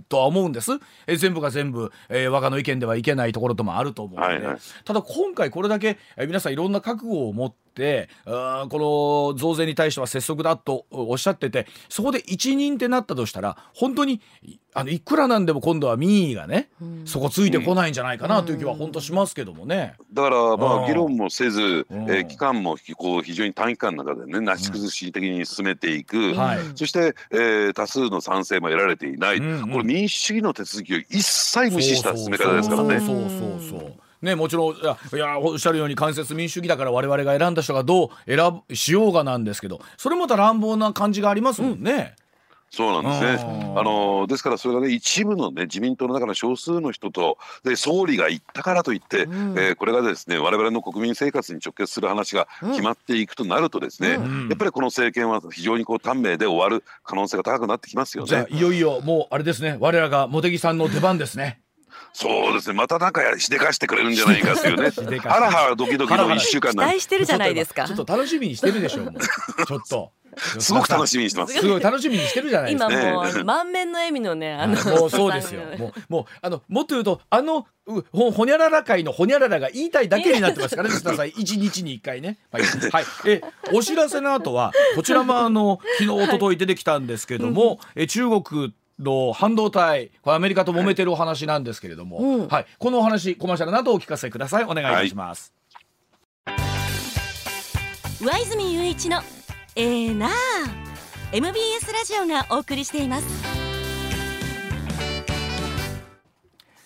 [0.10, 0.72] とは思うんです。
[1.08, 14.22] え全部が全部、えー、我がの意見ではいけないところともあると思うので、はいはい、ただ今回これだけ、えー、皆さんいろんな覚悟を持ってあこの増税に対しては拙速だとおっしゃっててそこで一任ってなったとしたら本当に
[14.76, 19.94] あのいくらなんでも今度は民意がね、うん、そこついてこないんじゃないかなという気は本当しますけどもね。
[20.12, 33.00] だからまあ議論もせず、えー、期間もこう非常に短期間の中でねなし崩し的に進めていく、うんはい、そして、えー、多数の賛成も得られていない、うんうん、これ民主主義の手続きを一切無視した進め方ですからね。
[33.00, 33.08] そう
[33.70, 34.80] そうそうね、もちろんい
[35.18, 42.16] やおっしゃるように間接民主主義だから我々が選んだ人がどう選ぶしようがなんですけどそれまた乱暴な感じがありますもんね。
[42.74, 43.74] そうなんですね。
[43.78, 58.30] あのですからそれがね一部のね自民党の中の少数の人とで総理が言ったからといって、うん、えー、これがですね我々の国民生活に直結する話が決まっていくとなるとですね、うん、やっぱりこの政権は非常にこう短命で終わる可能性が高くなってきますよね。
[58.30, 61.63] じゃいよいよもうあれですね我らが茂木さんの出番ですね。
[62.12, 62.76] そうですね。
[62.76, 64.90] またなんかしでかしてくれるんじゃないかっていうね。
[65.20, 67.86] ハラハラドキドキの一週間期待してるじゃないですか。
[67.86, 69.16] ちょっと楽しみにしてるでしょうもう。
[69.66, 70.12] ちょっと。
[70.60, 71.54] すごく楽しみにしてます。
[71.54, 71.82] すごい。
[71.82, 72.92] 楽しみにしてるじゃないですか。
[72.92, 75.62] 今もう満面の笑みのね、あの、もうそうですよ。
[75.78, 77.68] もう、もう、あの、もっと言うと、あの、
[78.12, 82.40] ほ、ほにゃらら会のほにゃららが言いたいだけになってますからね、 さん、一日に一回ね。
[82.52, 83.42] はい、はい、え、
[83.74, 88.74] お知らせの後は、こちらもあの、昨日、一昨日出てきたんですけども、え、中国。
[89.00, 94.64] の半導体これアメリカと揉めてるお話なんですけれども、はい、はい、このお話コマーシャルなどお聞かせください。
[94.66, 95.54] お願いいたします、
[96.46, 96.54] は
[98.22, 99.22] い、上泉雄一の
[99.76, 100.30] えー、な
[101.32, 103.44] MBS ラジオがお送りしています。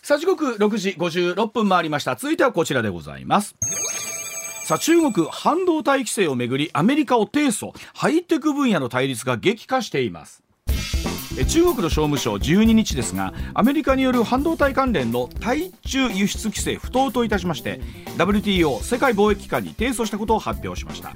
[0.02, 2.16] さあ時刻6時56分回りました。
[2.16, 3.56] 続いてはこちらでございます。
[4.64, 7.74] さあ中国半導体規制をめぐりアメリカを提訴。
[7.94, 10.44] ハイテク分野の対立が激化しています
[11.46, 17.80] 中国の商務省12日ですがアメリカによる半導体関連の対中輸出規制不当といたしまして
[18.18, 21.14] WTO 世界貿易機関に提訴したことを発表しました。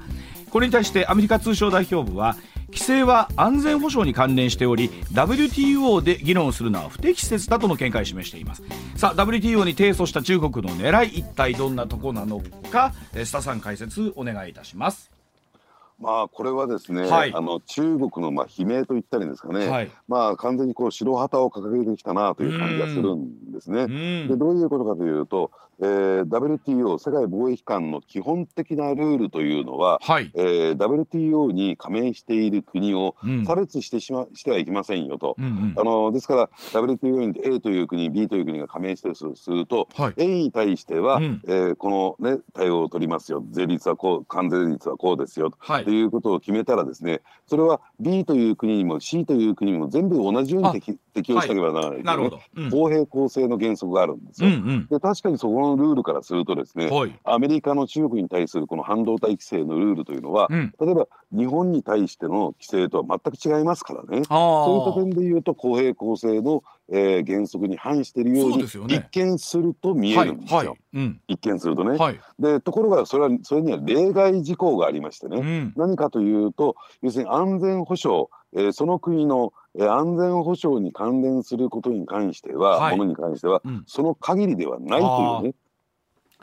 [0.50, 2.36] これに対してアメリカ通商代表部は
[2.68, 8.64] 規制は安全保障に関連しており WTO で議論するのは不適切だとの見解を示しています。
[8.96, 15.11] さあ WTO に提訴した中国の狙い一体どんなとこなのかスタさん解説お願いいたします。
[16.02, 23.88] まあこれはですね、はい、あの中国のまあ悲鳴と言ったりですかね、はい、まあ完全にこう白旗を掲げてきたなという感じがするんですね。
[24.28, 25.52] でどういうことかというと、
[25.82, 33.16] えー、WTO 世界貿易機関の基本的なルールというのは、はい、えー、WTO に加盟している国を
[33.46, 43.44] 差別してしま、うん、してはいけませんよと、うんうん、あのですから WTO に A という国 B という国が加盟してるとすると、はい、A に対しては、うん、えー、この、ね、対応を取りますよ。
[43.52, 54.50] 税率はこう関税率はこうですよ、はい、ということを決めたらですねそれは B という国にも C という国にも全部同じように適適用しなければならない、ね、なるほど、うん、公平公正の原則があるんですよ。
[54.50, 64.24] うんうん、で確かにそこのルールからするとですね、はい、アメリカの中国に対するこの半導体規制のルールというのは、うん、例えば日本に対しての規制とは全く違いますからね。
[64.26, 70.58] そういった点でいうと公平公正の、えー、原則に反しているように一見すると見えるんですよ。
[70.58, 70.78] はいはい。
[70.94, 71.98] うん、一見するとね。
[72.40, 85.56] でところがそれはそれには例外事項がありましてね、何かというと要するに安全保障えー、その国の、えー、安全保障に関連することに関しては、はい、ものに関しては、うん、その限りではないというね。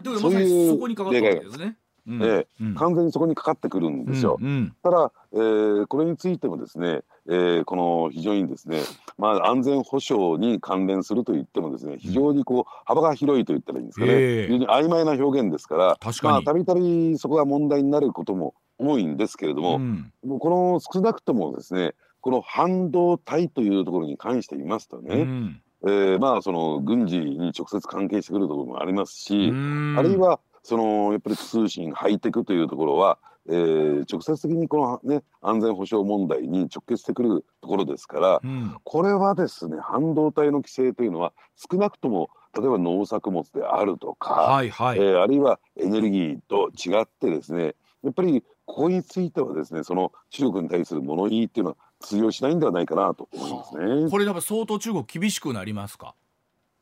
[0.04, 1.76] そういう例外ですね。
[2.06, 2.22] うん。
[2.22, 4.38] えー、完全にそこにかかってくるんですよ。
[4.40, 8.80] うんうん、ただ、えー、これについてもですね、えー、この非常にですね、
[9.18, 54.10] まあ、安全保障に関連すると言ってもですね非常にこう幅が広いと言ったらいいんですかね、えー、非常に曖昧な表現ですからまあたびたびそこが問題になることも多いんですけれども、うん、この少なくともですねこの半導体というところに関して言いますとね、うん、えー、まあその軍事に直接関係してくるところもありますし、あるいはそのやっぱり通信ハイテクというところは、えー、直接的にこの、ね、安全保障問題に直結してくるところですから、うん、これはですね半導体の規制というのは少なくとも例えば農作物であるとか、はいはい、えー、あるいはエネルギーと違ってですねやっぱりここについてはですねその中国に対する物言いっていうのは通用しないんではないかなと思いますね。
[54.10, 56.14] これやっぱ相当中国厳しくなりますか？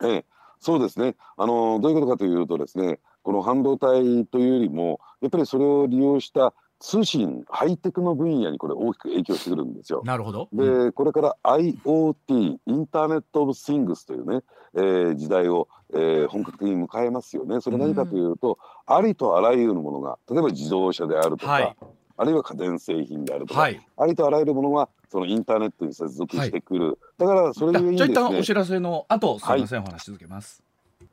[0.04, 0.24] ええ、
[0.60, 1.16] そうですね。
[1.36, 10.02] あのどういうことかというとですね、この半導体というよりもやっぱりそれを利用した通信ハイテクの分野にこれ大きく影響してくるんですよ。
[10.04, 10.50] なるほど。
[10.52, 14.42] で、これから IoT インターネットオブシングスというね、
[14.74, 17.62] えー、時代を、えー、本格的に迎えますよね。
[17.62, 21.76] それ何かというと、うん、ありとあらゆるものが例えば自動車であるとか、はい、
[22.16, 30.62] あるいは家電製品であるとか、はい、ありとあらゆるものがそのインターネットに接続してくる、はい、だからそれゆえにじゃあ一旦お知らせの後すみません、はい、お話し続けます。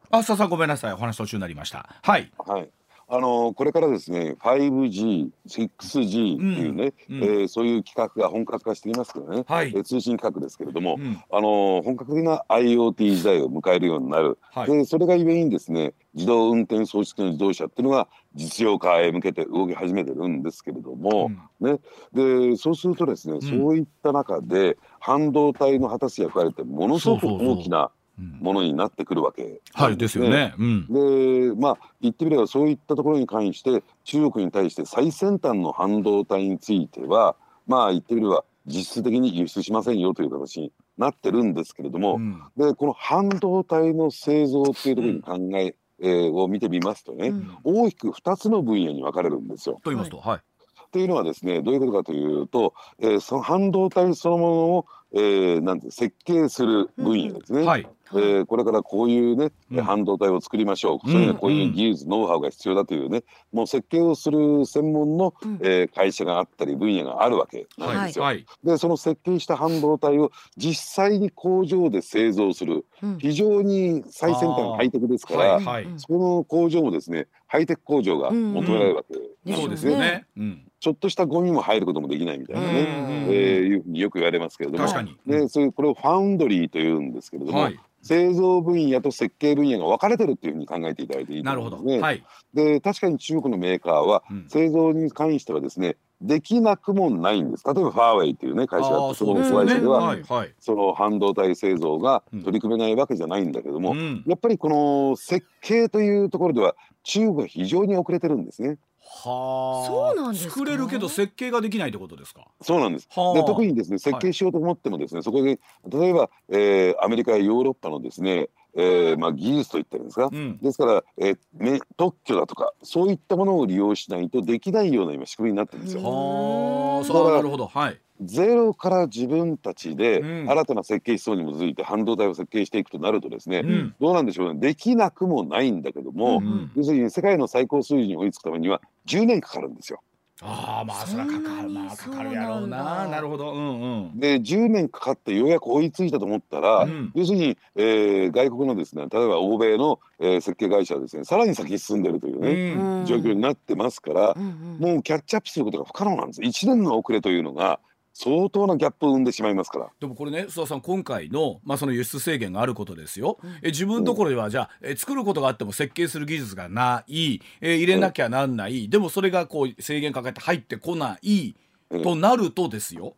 [0.09, 1.89] あささんごめんなさいお話途中になりました。
[2.01, 2.69] はい、はい
[3.07, 21.79] あのこれからですね 5G、6G っていうね、うんうん、えー、そういう企画が本格化していますけどね、はい、えー、通信企画ですけれども、うん、あの本格的な IoT 時代を迎えるようになる、はい、でそれがゆえにですね自動運転装置の自動車っていうのが実用化へ向けて動き始めてるんですけれども、うん、ね、
[22.13, 27.87] でそうするとですね、そういった中で半導体の果たす役割ってものすごく大きな、そうそう。
[27.87, 30.53] そうものになってくるわけ、ね、はいですよね。
[30.57, 37.35] うん、でまあ言ってみればそういったところに関して中国に対して最先端の半導体については
[37.67, 49.75] まあ言ってみれば実質的に輸出しませんよという形になってるんですけれども、うん、でこの半導体の製造っていうところに考え、うん、えー、を見てみますとね、うん、大きく2つの分野に分かれるんですよ。
[49.83, 50.37] と言いますと、はい。
[50.37, 57.63] っていうのはですねどういうことかというと、えー、その半導体そのものを、えー、なんて設計する分野ですね。
[57.63, 63.23] はいえー、これからこういうね、うん、半導体を作りましょう、それこういう技術、ノウハウが必要だというね。
[63.51, 68.25] もう設計をする専門の、うん、えー、会社があったり分野があるわけなんですよ。
[68.25, 75.65] はい、でその設計した半導体を実際に工場で製造する、うん、非常に最先端ハイテクですから、はい。
[75.65, 79.51] はい、その工場もですねハイテク工場が求められるわけ。
[79.51, 80.25] なんですね。
[80.35, 84.85] ねちょっとしたゴミも入ることもできないみたいなね、えー、いうふうによく言われますけれども。
[85.25, 91.99] でそういうこれをファウンドリーというんですけれども、はい、製造分野と設計分野が分かれてるっていうふうに考えていただいていいと思いますね。
[91.99, 92.23] はい、
[92.53, 97.63] で確かに中国のメーカーは製造に関してはですね、できなくもないんです。
[97.65, 100.15] 例えばファーウェイっていうね会社がその会社では、
[100.59, 108.77] その半導体製造が取り組めないわけじゃないんだけども、うん、やっぱりこの設計というところでは中国は非常に遅れてるんですね。
[109.15, 112.47] はあ、そうなんです作れるけど設計ができないってことですか？
[112.61, 113.07] そうなんです。
[113.07, 126.01] で特にですね設計しようと思ってもですね、はい、そこで例えば、えー、アメリカやヨーロッパのですね、えー、まあ技術といったんですか、うん、ですから、えー、特許だとかそういったものを利用しないとできないような今仕組みになってるんですよ。
[126.03, 127.67] はあ、そうなるほど。
[127.67, 127.99] はい。
[128.21, 140.01] ゼロから自分たちで新たな設計思想に基づいて半導体を設計していくとなるとですね、うん、どうなんでしょうねできなくもないんだけども、うん、要するに世界の最高水準に追いつくためには10年かかるんですよ。
[140.45, 143.07] ああまあそれはかかるまあかかるやろうな。
[143.07, 156.41] なるほど、うんうん、で10年かかってようやく追いついたと思ったら、うん、要するに、えー、外国のですね例えば欧米の、えー、設計会社はですねさらに先進んでるというね、うん、状況になってますから、うんうん、もうキャッチアップすることが不可能なんです。
[156.41, 157.79] 1年の遅れというのが
[158.13, 159.89] 相当なギャップを生んでしまいますから。
[159.99, 171.55] でもこれね須田さん今回の,、まあその輸出制限があることですよ、うん、え自分のところではじゃあえ作ることがあっても設計する技術がないえ入れなきゃなんない、うん、でもそれがこう制限かけて入ってこない、
[171.89, 173.15] うん、となるとですよ。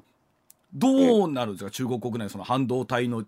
[0.73, 3.23] どうなるんですか、中国国内その半導体の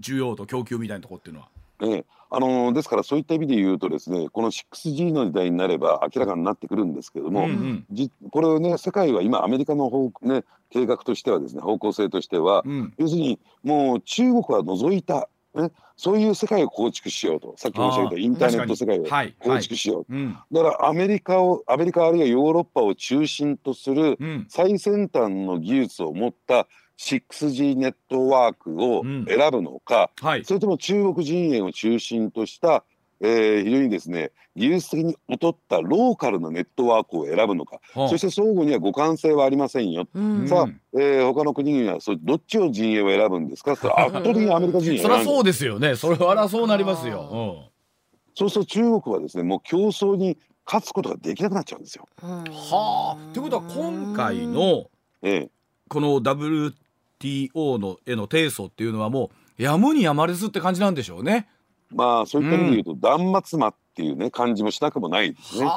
[0.00, 1.48] 需要と供給みたいなところっていうのは。
[1.82, 19.04] えあのですからそういった意味で言うとですねこの 6G の時代になれば明らかになってくるんですけども、うんうん、じこれをね世界は今アメリカの方、ね、計画としてはですね方向性としては、うん、要するにもう中国は除いたね、そういう世界を構築しようとさっき申し上げたインターネット世界を
[19.38, 20.24] 構築しよう、はい。
[20.24, 24.16] はい、だからアメリカをアメリカあるいはヨーロッパを中心とする
[24.48, 26.66] 最先端の技術を持った
[26.98, 32.84] 6G ネットワークを選ぶのか、うんはい、それとも中国陣営を中心とした、
[33.20, 43.76] えー、非常にですね技術的に劣ったローカルなネットワークを選ぶのか、はあ、そして相互には互換性はありませんよ、うん、さあ、えー、他の国々はそどっちを陣営を選ぶんですか？
[43.76, 45.96] それ圧倒的にアメリカ陣営そりゃそうですよね。
[45.96, 50.36] それはそうなりますよ、うん、そうすると中国はですねもう競争に
[50.66, 52.06] 勝つことができなくなっちゃうんですよ。
[52.20, 53.32] はあ。
[53.32, 54.90] ということは今回の、
[55.22, 55.50] ええ、
[55.88, 56.74] この WTO
[57.22, 61.48] TO のへの提訴っていうのはもうやむにやまれずって感じなんでしょうね。
[61.94, 65.70] まあそういった意味で言うと、うん、断末魔っていうね感じもしなくもないですね。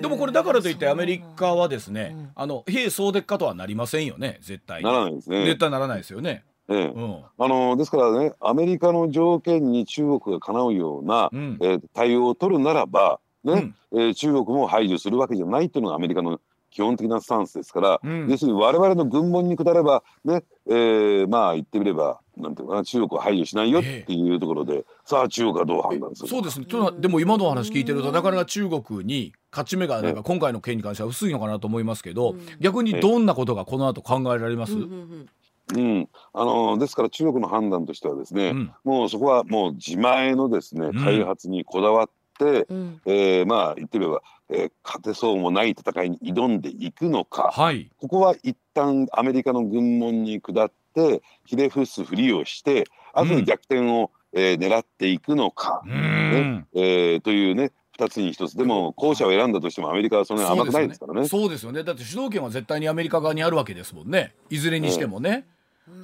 [0.00, 5.44] でもこれだからといってアメリカはですね、あの兵総敵化とはなりませんよね絶対ならないですね。
[5.44, 6.44] 絶対ならないですよね。
[6.68, 16.40] ええうん、あのですからねアメリカの条件に中国がかなうような、うん、えー、対応を取るならばね、うん、えー、中国も排除するわけじゃないというのがアメリカの
[16.72, 26.58] 基本的なスタンスですから、うん、要するに我々の軍門に下ればね、えー、まあ言ってみればなんていうかな中国は排除しないよっていうところで、えー、さあ中国はどう判断するそうです。
[26.58, 26.66] ね
[26.98, 52.84] でも今の話聞いてるとなかなか中国に勝ち目がなんか今回の件に関しては薄いのかなと思いますけど、逆にどんなことがこの後考えられます、うん、あのですから中国の判断としてはですね、うん、もうそこはもう自前のですね開発にこだわって、うん、えー、まあ言ってみればえー、勝てそうもない戦いに挑んでいくのか、はい、ここは一旦アメリカの軍門に下ってひれ伏すふりをして
[53.14, 56.66] 後で逆転を、うん、えー、狙っていくのか、ね。
[56.74, 58.56] えー、というね2つに1つ。
[58.56, 61.28] でも後者を選んだとしてもアメリカはそんなに甘くないですからね。
[61.28, 61.84] そうですよね。
[61.84, 64.34] だって主導権は絶対にアメリカ側にあるわけですもんね。
[64.50, 65.46] いずれにしてもね。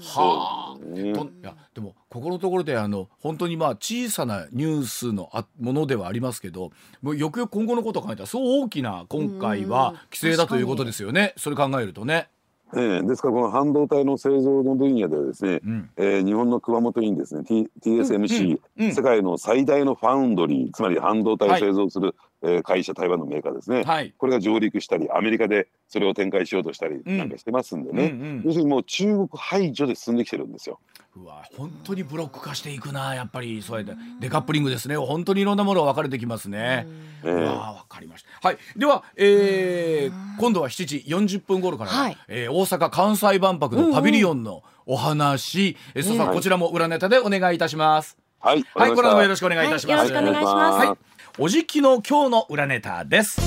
[0.00, 11.34] はあ、ね、いやでもここのところであの本当にまあ小さなニュースのあものではありますけどもうよくよく今後のことを考えたらそう大きな今回は規制だということですよね。
[11.36, 12.28] それ考えるとね。
[12.74, 18.86] えー、ですからこの半導体の製造の分野ではですね、うん、えー、日本の熊本にですね、T、TSMC、うん。
[18.86, 28.26] うん、世界の最大のファウンドリーつまり半導体を製造する、はい、えー、会社台湾のメーカーですね、はい、これが上陸したりアメリカでそれを展開しようとしたりなんかしてますんでね、うんうん。
[28.26, 30.78] うん、要するにもう中国排除で進んできてるんですよ。
[31.16, 33.61] うわ本当にブロック化していくなやっぱり。
[33.62, 33.95] そうやって。
[34.20, 34.97] デカップリングですね。
[34.97, 36.86] 本当にいろんなものが分かれてきますね。
[37.24, 38.49] うわ分かりました。
[38.49, 38.59] はい。
[38.76, 46.03] では、えー、今度は7時40分頃から、はい、えー、大阪・関西万博のパビリオンのお話、うん。
[46.03, 48.16] うん、えー、こちらも裏ネタでお願いいたします。
[48.41, 50.12] はい、はい、これもよろしくお願いいたします。
[50.12, 50.86] よろしくお願いします。
[50.86, 50.99] はい、
[51.41, 53.41] おじきの今日の裏ネタです。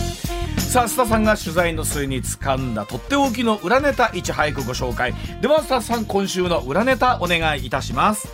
[0.72, 5.14] さあ須田さんが取材の末に掴んだとっておきの裏ネタいち早くご紹介。
[5.42, 8.30] では須田さん今週の裏ネタお願いいたします。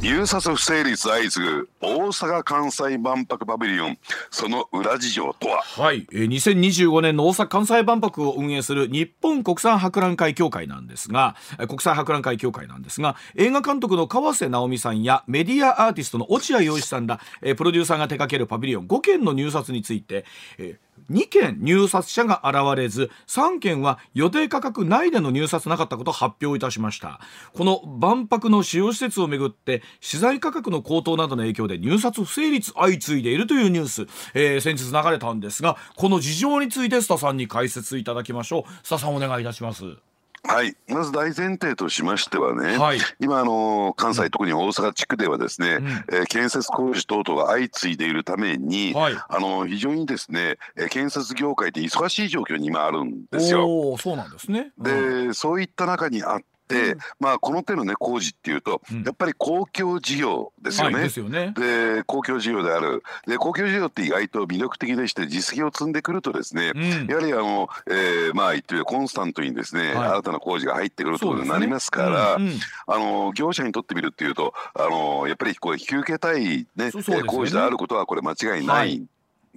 [0.00, 3.98] 入札不成立相次ぐ大阪・関西万博パビリオン
[4.30, 5.62] その裏事情とは？
[5.62, 11.34] はい、2025年の大阪・関西万博を運営する日本国際博覧会協会なんですが
[11.66, 17.18] 国際博覧会協会なんですが映画監督の川瀬直美さんやメディアアーティストの落合陽一さんら、
[17.56, 20.24] プロデューサーが手掛けるパビリオン5件の入札について、
[20.58, 27.20] えー2件入札者が現れず3件は予定価格内での入札なかったことを発表いたしました。
[27.54, 38.62] この万博の使用施設をめぐって資材価格の高騰などの影響で入札不成立相次いでいるというニュース、えー、先日流れたんですがこの事情についてスタさんに解説いただきましょう。
[38.82, 40.07] スタさんお願いいたします。
[40.44, 50.56] はい、まず大前提としましてはね、はい、今あの関西、特に大阪地区ではですね、うん、えー、建設工事等々が相次いでいるために、はい、あの非常にですね、
[50.90, 53.96] 建設業界って忙しい状況に今あるんですよ。
[53.98, 56.40] そうなんですね、うん、でそういった中にあっ、
[56.76, 61.00] うん、まあこの手のね工事っていうと、うん、やっぱり公共事業ですよね。
[61.00, 61.54] はい、でね。
[61.56, 63.02] で公共事業である。
[63.26, 76.92] で公共事業って意外と魅力的でして実績を積んでくるとですね、うん、やはりあの、えー、まあ言ってみればコンスタントにですね、はい、新たな工事が入ってくるということになりますから、あの業者にとってみるっていうとあのやっぱりこう引き受けたいね、ね
[77.26, 79.02] 工事であることはこれ間違いない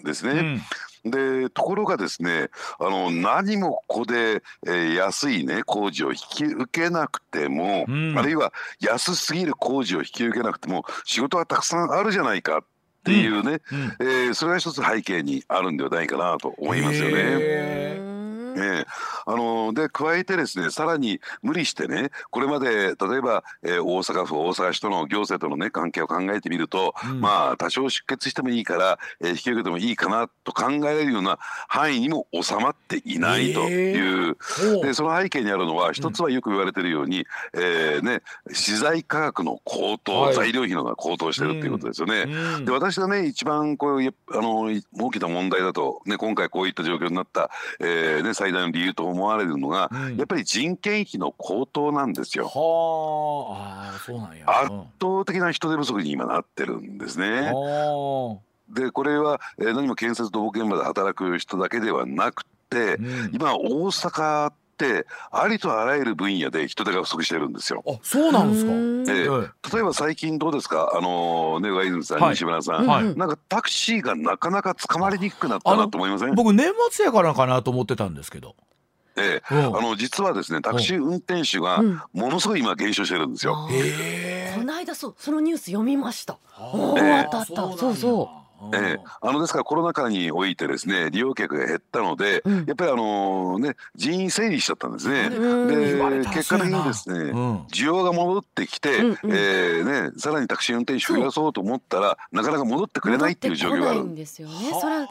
[0.03, 0.33] ですね。
[0.33, 0.61] はい
[1.03, 2.49] でところがですね
[2.79, 12.63] あの何もここで、えー、安いね工事を引き受けなくても、うん、あるいは安すぎる工事を引き受けなくても仕事はたくさんあるじゃないかっ
[13.03, 13.81] ていうね、うん。
[13.81, 18.20] うん、えー、それが一つ背景にあるんではないかなと思いますよね。
[18.63, 18.85] えー、
[19.25, 31.37] あので加えてですねさらに無理してねこれまで例えば、えー、大阪府大阪市との行政とのね関係を考えてみると、うん、まあ多少出血してもいいから、えー、引き受けてもいいかなと考えられるような
[31.67, 42.25] 範囲にも収まっていないという、えー、でその背景にあるのは一つはよく言われているように、うん、えー、ね、資材価格の高騰、はい、材料費のが高騰してるっていうことですよね。
[42.27, 47.49] うん、で私がね一番こうあの大きな問題だと、ね、今回こういった状況になった、
[47.79, 52.45] えーね、最大の理由と思われるのが、うん、やっぱり人件費の高騰なんですよ。
[52.45, 53.99] はあ。
[54.05, 54.49] そうなんや。
[54.49, 57.51] 圧倒的な人手不足に今なってるんですね。
[58.69, 67.83] でこれは、えー、何も建設土木現場で働く人だけではなくて、うん、今大阪ってありとあらゆる分野で人手が不足してるんですよ。
[67.87, 70.91] あそうなんですか、えー、例えば最近どうですか？
[70.95, 76.33] あのね上泉さん、はい、西村さん、はい、なんかタクシーがなかなか捕まりにくくなったなと思いません？
[76.35, 78.55] 僕年末やからかなと思ってたんですけど。
[79.17, 83.67] ええ、あの実はですねタクシー運転手がものすごい今減少してるんですよ。
[84.55, 86.37] この間そうそのニュース読みました。
[86.97, 87.39] ええ、あった。
[87.39, 88.40] あったそうそう。
[88.73, 95.29] ええ、あのですからコロナ禍においてですね利用客が減ったので、うん、やっぱりあのね人員整理しちゃったんですね。
[95.29, 104.03] で結果的にですね、うん、需要が戻ってきて、うんうん、えー、ねさらにタクシー運転手増やそうと思ったらなかなか戻ってくれないっていう状況がある。
[104.03, 104.55] んですよね。
[104.79, 105.07] それ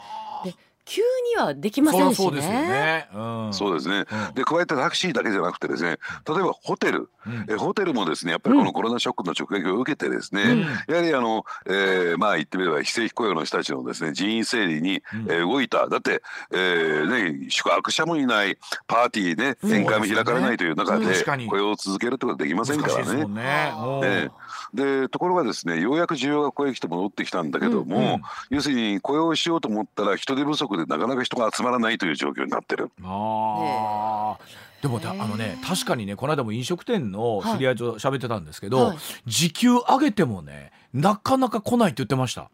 [0.85, 1.01] 急
[1.35, 15.87] にはできませんし、ね、そうですよね、うん、そうですね、うん、で加えてタクシーだけじゃなくてですね例えばホテル、うん、えホテルもですねやっぱりこのコロナショックの直撃を受けてですね、やはりあの、えー、まあ言ってみれば非正規雇用の人たちのですね人員整理に、えー、動いた。
[15.87, 16.21] だって、
[16.51, 18.57] えーね、宿泊者もいない。
[18.87, 21.05] パーティーね宴会も開かれないという中で
[21.47, 23.25] 雇用を続けるってことはできませんからね。
[23.25, 24.29] ね
[24.73, 32.91] でところがですねようやく需要がここへ来て戻ってきたんだけども、うんうん、要するに雇用しようと思ったら人手不足でなかなか人が集まらないという状況になってる。
[33.03, 34.37] あ
[34.81, 38.97] でもあのね確かにねこの間も飲食店の知り合いと喋ってたんですけど、はい、
[39.27, 42.49] 時給上げてもねなかなか来ないって言ってました。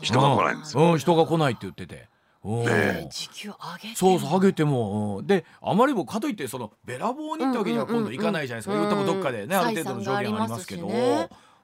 [0.00, 2.08] 人が来ないんですよ、うん、人が来ないって言ってて。
[2.46, 10.88] ね、時給上げてそうそう上げても、うん、であまりもかといってそのべらぼうにってわけには今度いかないじゃないですか、うんうんうん、多分どっかでねある程度の条件ありますけど。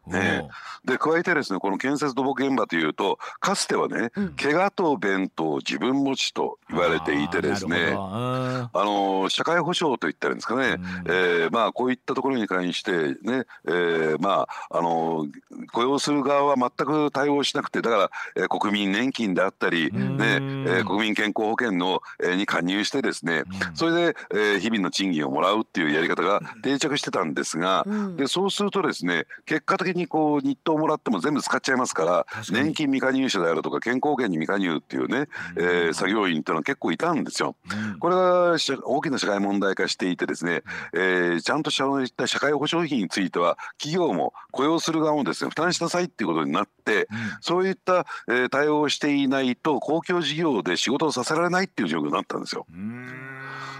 [0.06, 0.48] ね、
[0.84, 15.26] で加えてですねこの建設土木現場というとかつてはね、うん、怪我と弁当自分持ちと言われていてですねあの社会保障といったらんですかね、うん、えー、まあ、こういったところに関してね、えー、まあ、あの
[15.72, 27.84] 雇用する側は全く対応しなくてだから、えー、国民年金であったり、ねえー、国民健康保険の、えー、に加入してですね、うん、それで、えー、日々の賃金をもらうっていうやり方が定着してたんですが、
[28.16, 37.54] でそうするとですね結果的的にこう日当もらっても全部使っちゃいますから年金未加入者であるとか健康保険に未加入っていうね、えー、作業員っていうのは結構いたんですよ。
[38.00, 40.62] これが大きな社会問題化していてですね、
[40.94, 47.08] えー、ちゃんとした社会保障費については企業も雇用する側もですね負担しなさいっていうことになって、
[47.40, 52.66] そういった、えー、対応をしていないと公共事業で仕事をさせられないっていう状況になったんですよ。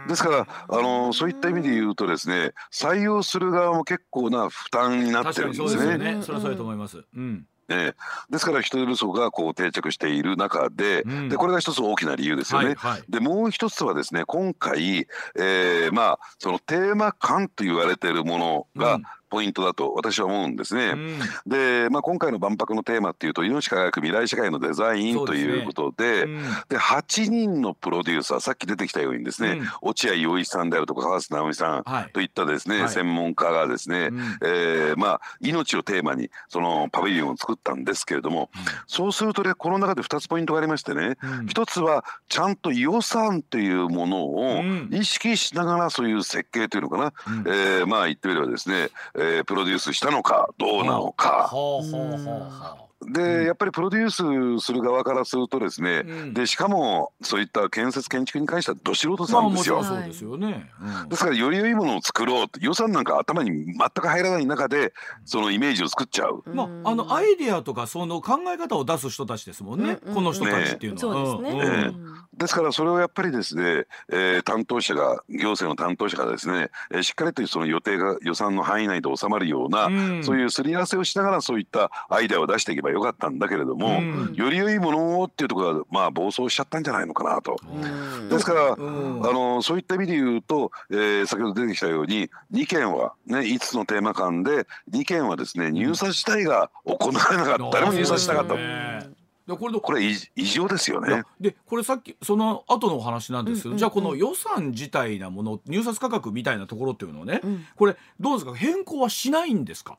[0.08, 5.98] ですからあのそういった意味で言うとですね採用する側も結構な負担になってるんですね。
[5.98, 7.02] ねそれはそうだと思います。
[7.14, 7.94] うんね、
[8.28, 12.74] ですから人手不足がこう定着している中でうん、でこれが一つ大きな理由ですよね。
[12.76, 20.88] はいはい、でもう一つはですね今回、えー、まあそのテーマ感と言われているものが、うんポイントだと私は思うんですね。
[20.88, 38.50] うん、で、まあ、今回の万博のテーマっていうと命輝く未来社会のデザインということでで、ねうん、で8人のプロデューサーさっき出てきたようにですね、うん、落合陽一さんであるとか川瀬直美さんといったですね、はい、専門家がですね、うん、えー、まあ、命をテーマにそのパビリオンを作ったんですけれども、
[38.86, 51.48] そうするとねこの中で2つポイントがありましてね、うん、1つはちゃんと予算というものを意識しながらそういう設計というのかな、うん、えー、まあ言ってみればですね、ええー、プロデュースしたのかどうなのか。
[53.10, 59.76] でやっぱりプロデュースする側からするとですね、うん、でしかもそういった建設建築に関してはど素人さんですよ。
[59.76, 60.70] まあ、そうですよね、
[61.02, 64.92] うん、ですからより良いものを作ろう予算なんか頭に全く入らない中で
[65.24, 66.42] そのイメージを作っちゃう。
[66.46, 71.42] まああのアイディアとかその考え方を出す人たちですもんね、うん、この人たちっていうのは。
[71.42, 71.54] ね。
[71.54, 71.92] ね
[72.34, 79.88] ですからそれをやっぱりですね、えー、担当者が行政の担当者がですね、えー、しっかりとその予定が予算の範囲内で収まるような、
[80.22, 87.56] そういうすり合わせをしながらそういったアイデアを出していけばよかったんだけれども、うん、より良いものをっていうところがまあ暴走しちゃったんじゃないのかなと。
[88.30, 98.54] ですから、あのそういった意味で言うと、えー、先ほど出てきたように2件はね5つのテーマ間で2件はですね入札自体が行われなかった、誰も入札しなかった。
[99.56, 99.92] これこ？
[99.92, 100.02] れ
[100.36, 101.24] 異常ですよね。
[101.40, 103.62] でこれさっきその後のお話なんです。
[103.62, 108.54] けど、うんうんうん、じゃあこの予算自体なもの入札価格みたいなところっていうのをね、うん、これどうですか？
[108.54, 109.98] 変更はしないんですか？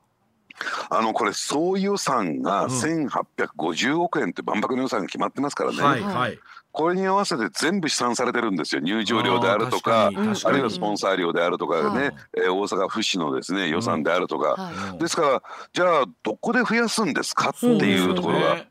[0.89, 5.82] あのこれ総予算が1850億円って万博の予算が決まってますからね。
[5.82, 6.39] はいはい。
[6.72, 8.82] これに合わせて全部試算されてるんですよ。
[8.82, 18.66] 入場料であるとかあるいはスポンサー料であるとかね、えー、大阪府市のですね予算であるとか、うん、ですからじゃあどこで増やすんですかっていうところが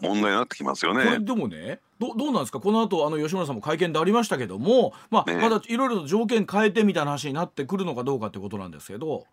[0.00, 1.18] 問題になってきますよね。
[1.18, 2.60] でもねどどうなんですか？
[2.60, 9.26] この後あの吉村さんも会見でありましたけども、まあ、ね、まだいろいろと条件変えてみたいな話になってくるのかどうかってことなんですけど。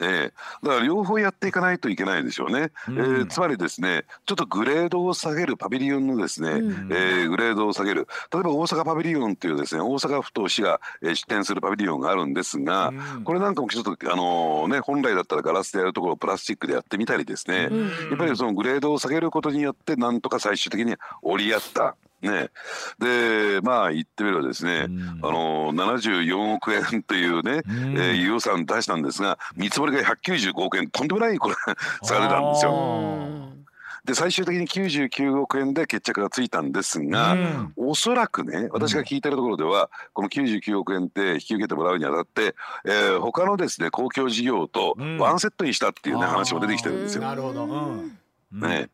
[0.00, 8.08] えー、だから両方やっていかないといけないでしょうね、うん、えー、つまりですねちょっとグレードを下げるパビリオンのですね、うん、えー、グレードを下げる。
[8.32, 17.68] 例えば大阪パビリオンというですね大阪府と市が、えー、出展するパビリオンがあるんですが、うん、これなんかもちょっとあのね本来だったらガラスでやるところをプラスチックでやってみたりですね、や
[18.14, 22.50] っぱりそのグレードを下げることによってなんとか最終的に折り合ったね、
[22.98, 31.54] でまあ言ってみればですね、うん、あの74億円というね、うん、えー、予算出したんですが見積もりが195億円とんでもないこれ
[32.02, 33.50] 差が出たんですよ。
[34.04, 42.54] で最終的に99億円で決着がついたんですが、うん、おそらくね私が聞いてるところでは、この99億円って引き受けてもらうにあたって、
[42.86, 47.22] えー、他のですね公共事業とワンセットにしたっていうね、話も出てきてるんですよ。
[47.22, 48.19] なるほど、うん
[48.52, 48.90] ね、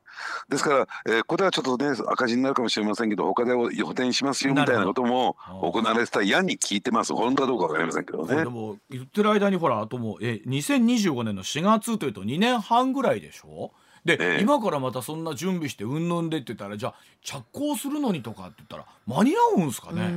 [0.49, 7.15] ですから、えー、ここではちょっとね赤字になるかもしれませんけど他で補填しますよみたいなことも行われてたやに聞いてます。
[7.15, 8.37] 本当かどうか分かりませんけどね。
[8.37, 13.73] でも言ってる間にほらあともうえ2025年の4月というと2年半ぐらいでしょ？
[14.07, 20.11] で、ええ、今からまたそんな準備してうんぬんでって言ったらじゃあ着工するのにとかって言ったら間に合うんですかね、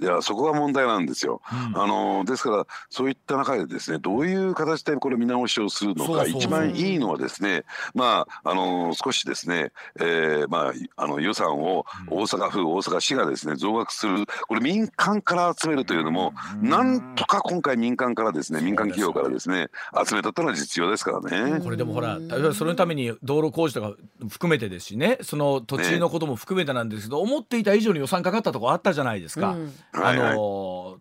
[0.00, 1.42] いやそこが問題なんですよ、
[1.74, 7.64] うん、あのですからそういった中でですねどういう形でこれ見直しをするのか一番いいのはですね
[7.94, 19.68] まああの少しですね、えー、まああの予算を大阪府、うん、大阪市がですね増額するこれ民間から集めるというのも、うん、なんとか今回民間からですね民間企業からですね
[20.06, 21.60] 集めたというのは実用ですからね。
[21.60, 22.18] これでもほら
[22.54, 23.96] そのために道路工事とか
[24.28, 30.34] 含めてですしねその土地のことも含めてなんですけど、ね、思っていた以上に予算かかったとこあったじゃないですか、うん、あの、はいはい、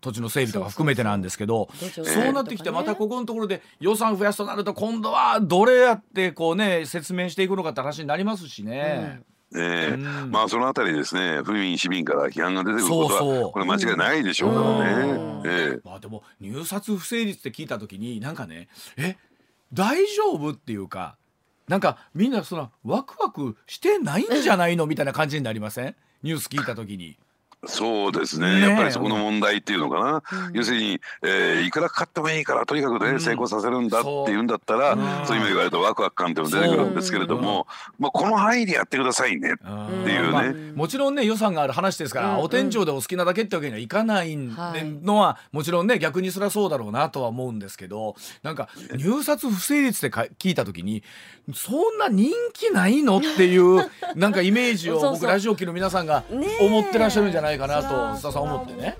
[0.01, 9.21] 土地の整備とか含めてなんですけどそうなってきてまたここのところで予算増やすとなると今度はどれやってこうね説明していくのかって話になりますしね。
[9.51, 9.61] うん。
[9.61, 9.89] え。
[9.89, 15.41] ー、うん、まあそのあたりですね府民市民から批判が出てくることはこれ間違いないでしょうからね。
[15.45, 19.17] えー、まあでも入札不成立って聞いた時になんかねえ
[19.73, 21.17] 大丈夫っていうか
[21.67, 24.85] なんかみんなそのワクワクしてないんじゃないの？
[24.85, 25.95] みたいな感じになりません？
[26.23, 27.17] ニュース聞いた時に。
[27.67, 34.95] そうですね、ね、やっぱりそこの問題っていうのかな、うん、要するに、えー、いくらかかってもいいからとにかくね、うん、成功させるんだっていうんだったら、う。
[34.97, 37.67] ん、そういう意味で言われるとワクワク感っていうのが出てくるんですけれども、
[37.99, 51.03] まあ、この範囲でやってくださいねっていうね、まあ、もちろんね予算がある話ですから、お天井でお好きなだけってわけにはいかないのは、もちろんね逆にそれはそうだろうなとは思うんですけどなんか入札不成立って聞いた時に
[51.53, 56.23] そんな人気ないのっていうなんかイメージを僕ラジオ機の皆さんが
[56.59, 57.87] 思ってらっしゃるんじゃないかなと
[58.17, 58.97] 須田さん思ってね。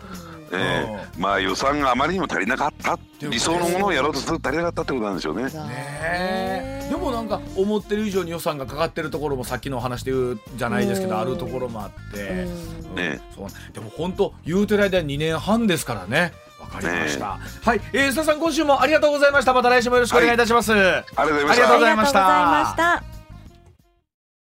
[0.52, 2.98] えー、まあ予算があまりにも足りなかった。
[3.22, 5.44] 理想のものをやろうとすると足りなかったってことなんでしょうね。
[5.44, 12.48] ねでもなんか思ってる以上に予算がかかってるところもさっきの話で言うじゃないですけどあるところもあって、
[12.96, 16.34] ね、そうでも本当言うてる間2年半ですからね。
[16.60, 17.38] わかりました。
[17.38, 19.54] ね、はい、えー、須田さん今週もありがとうございました。
[19.54, 20.72] また来週もよろしくお願いいたします。
[20.72, 21.62] はい、ありがとうございました。
[21.62, 23.25] ありがとうございました。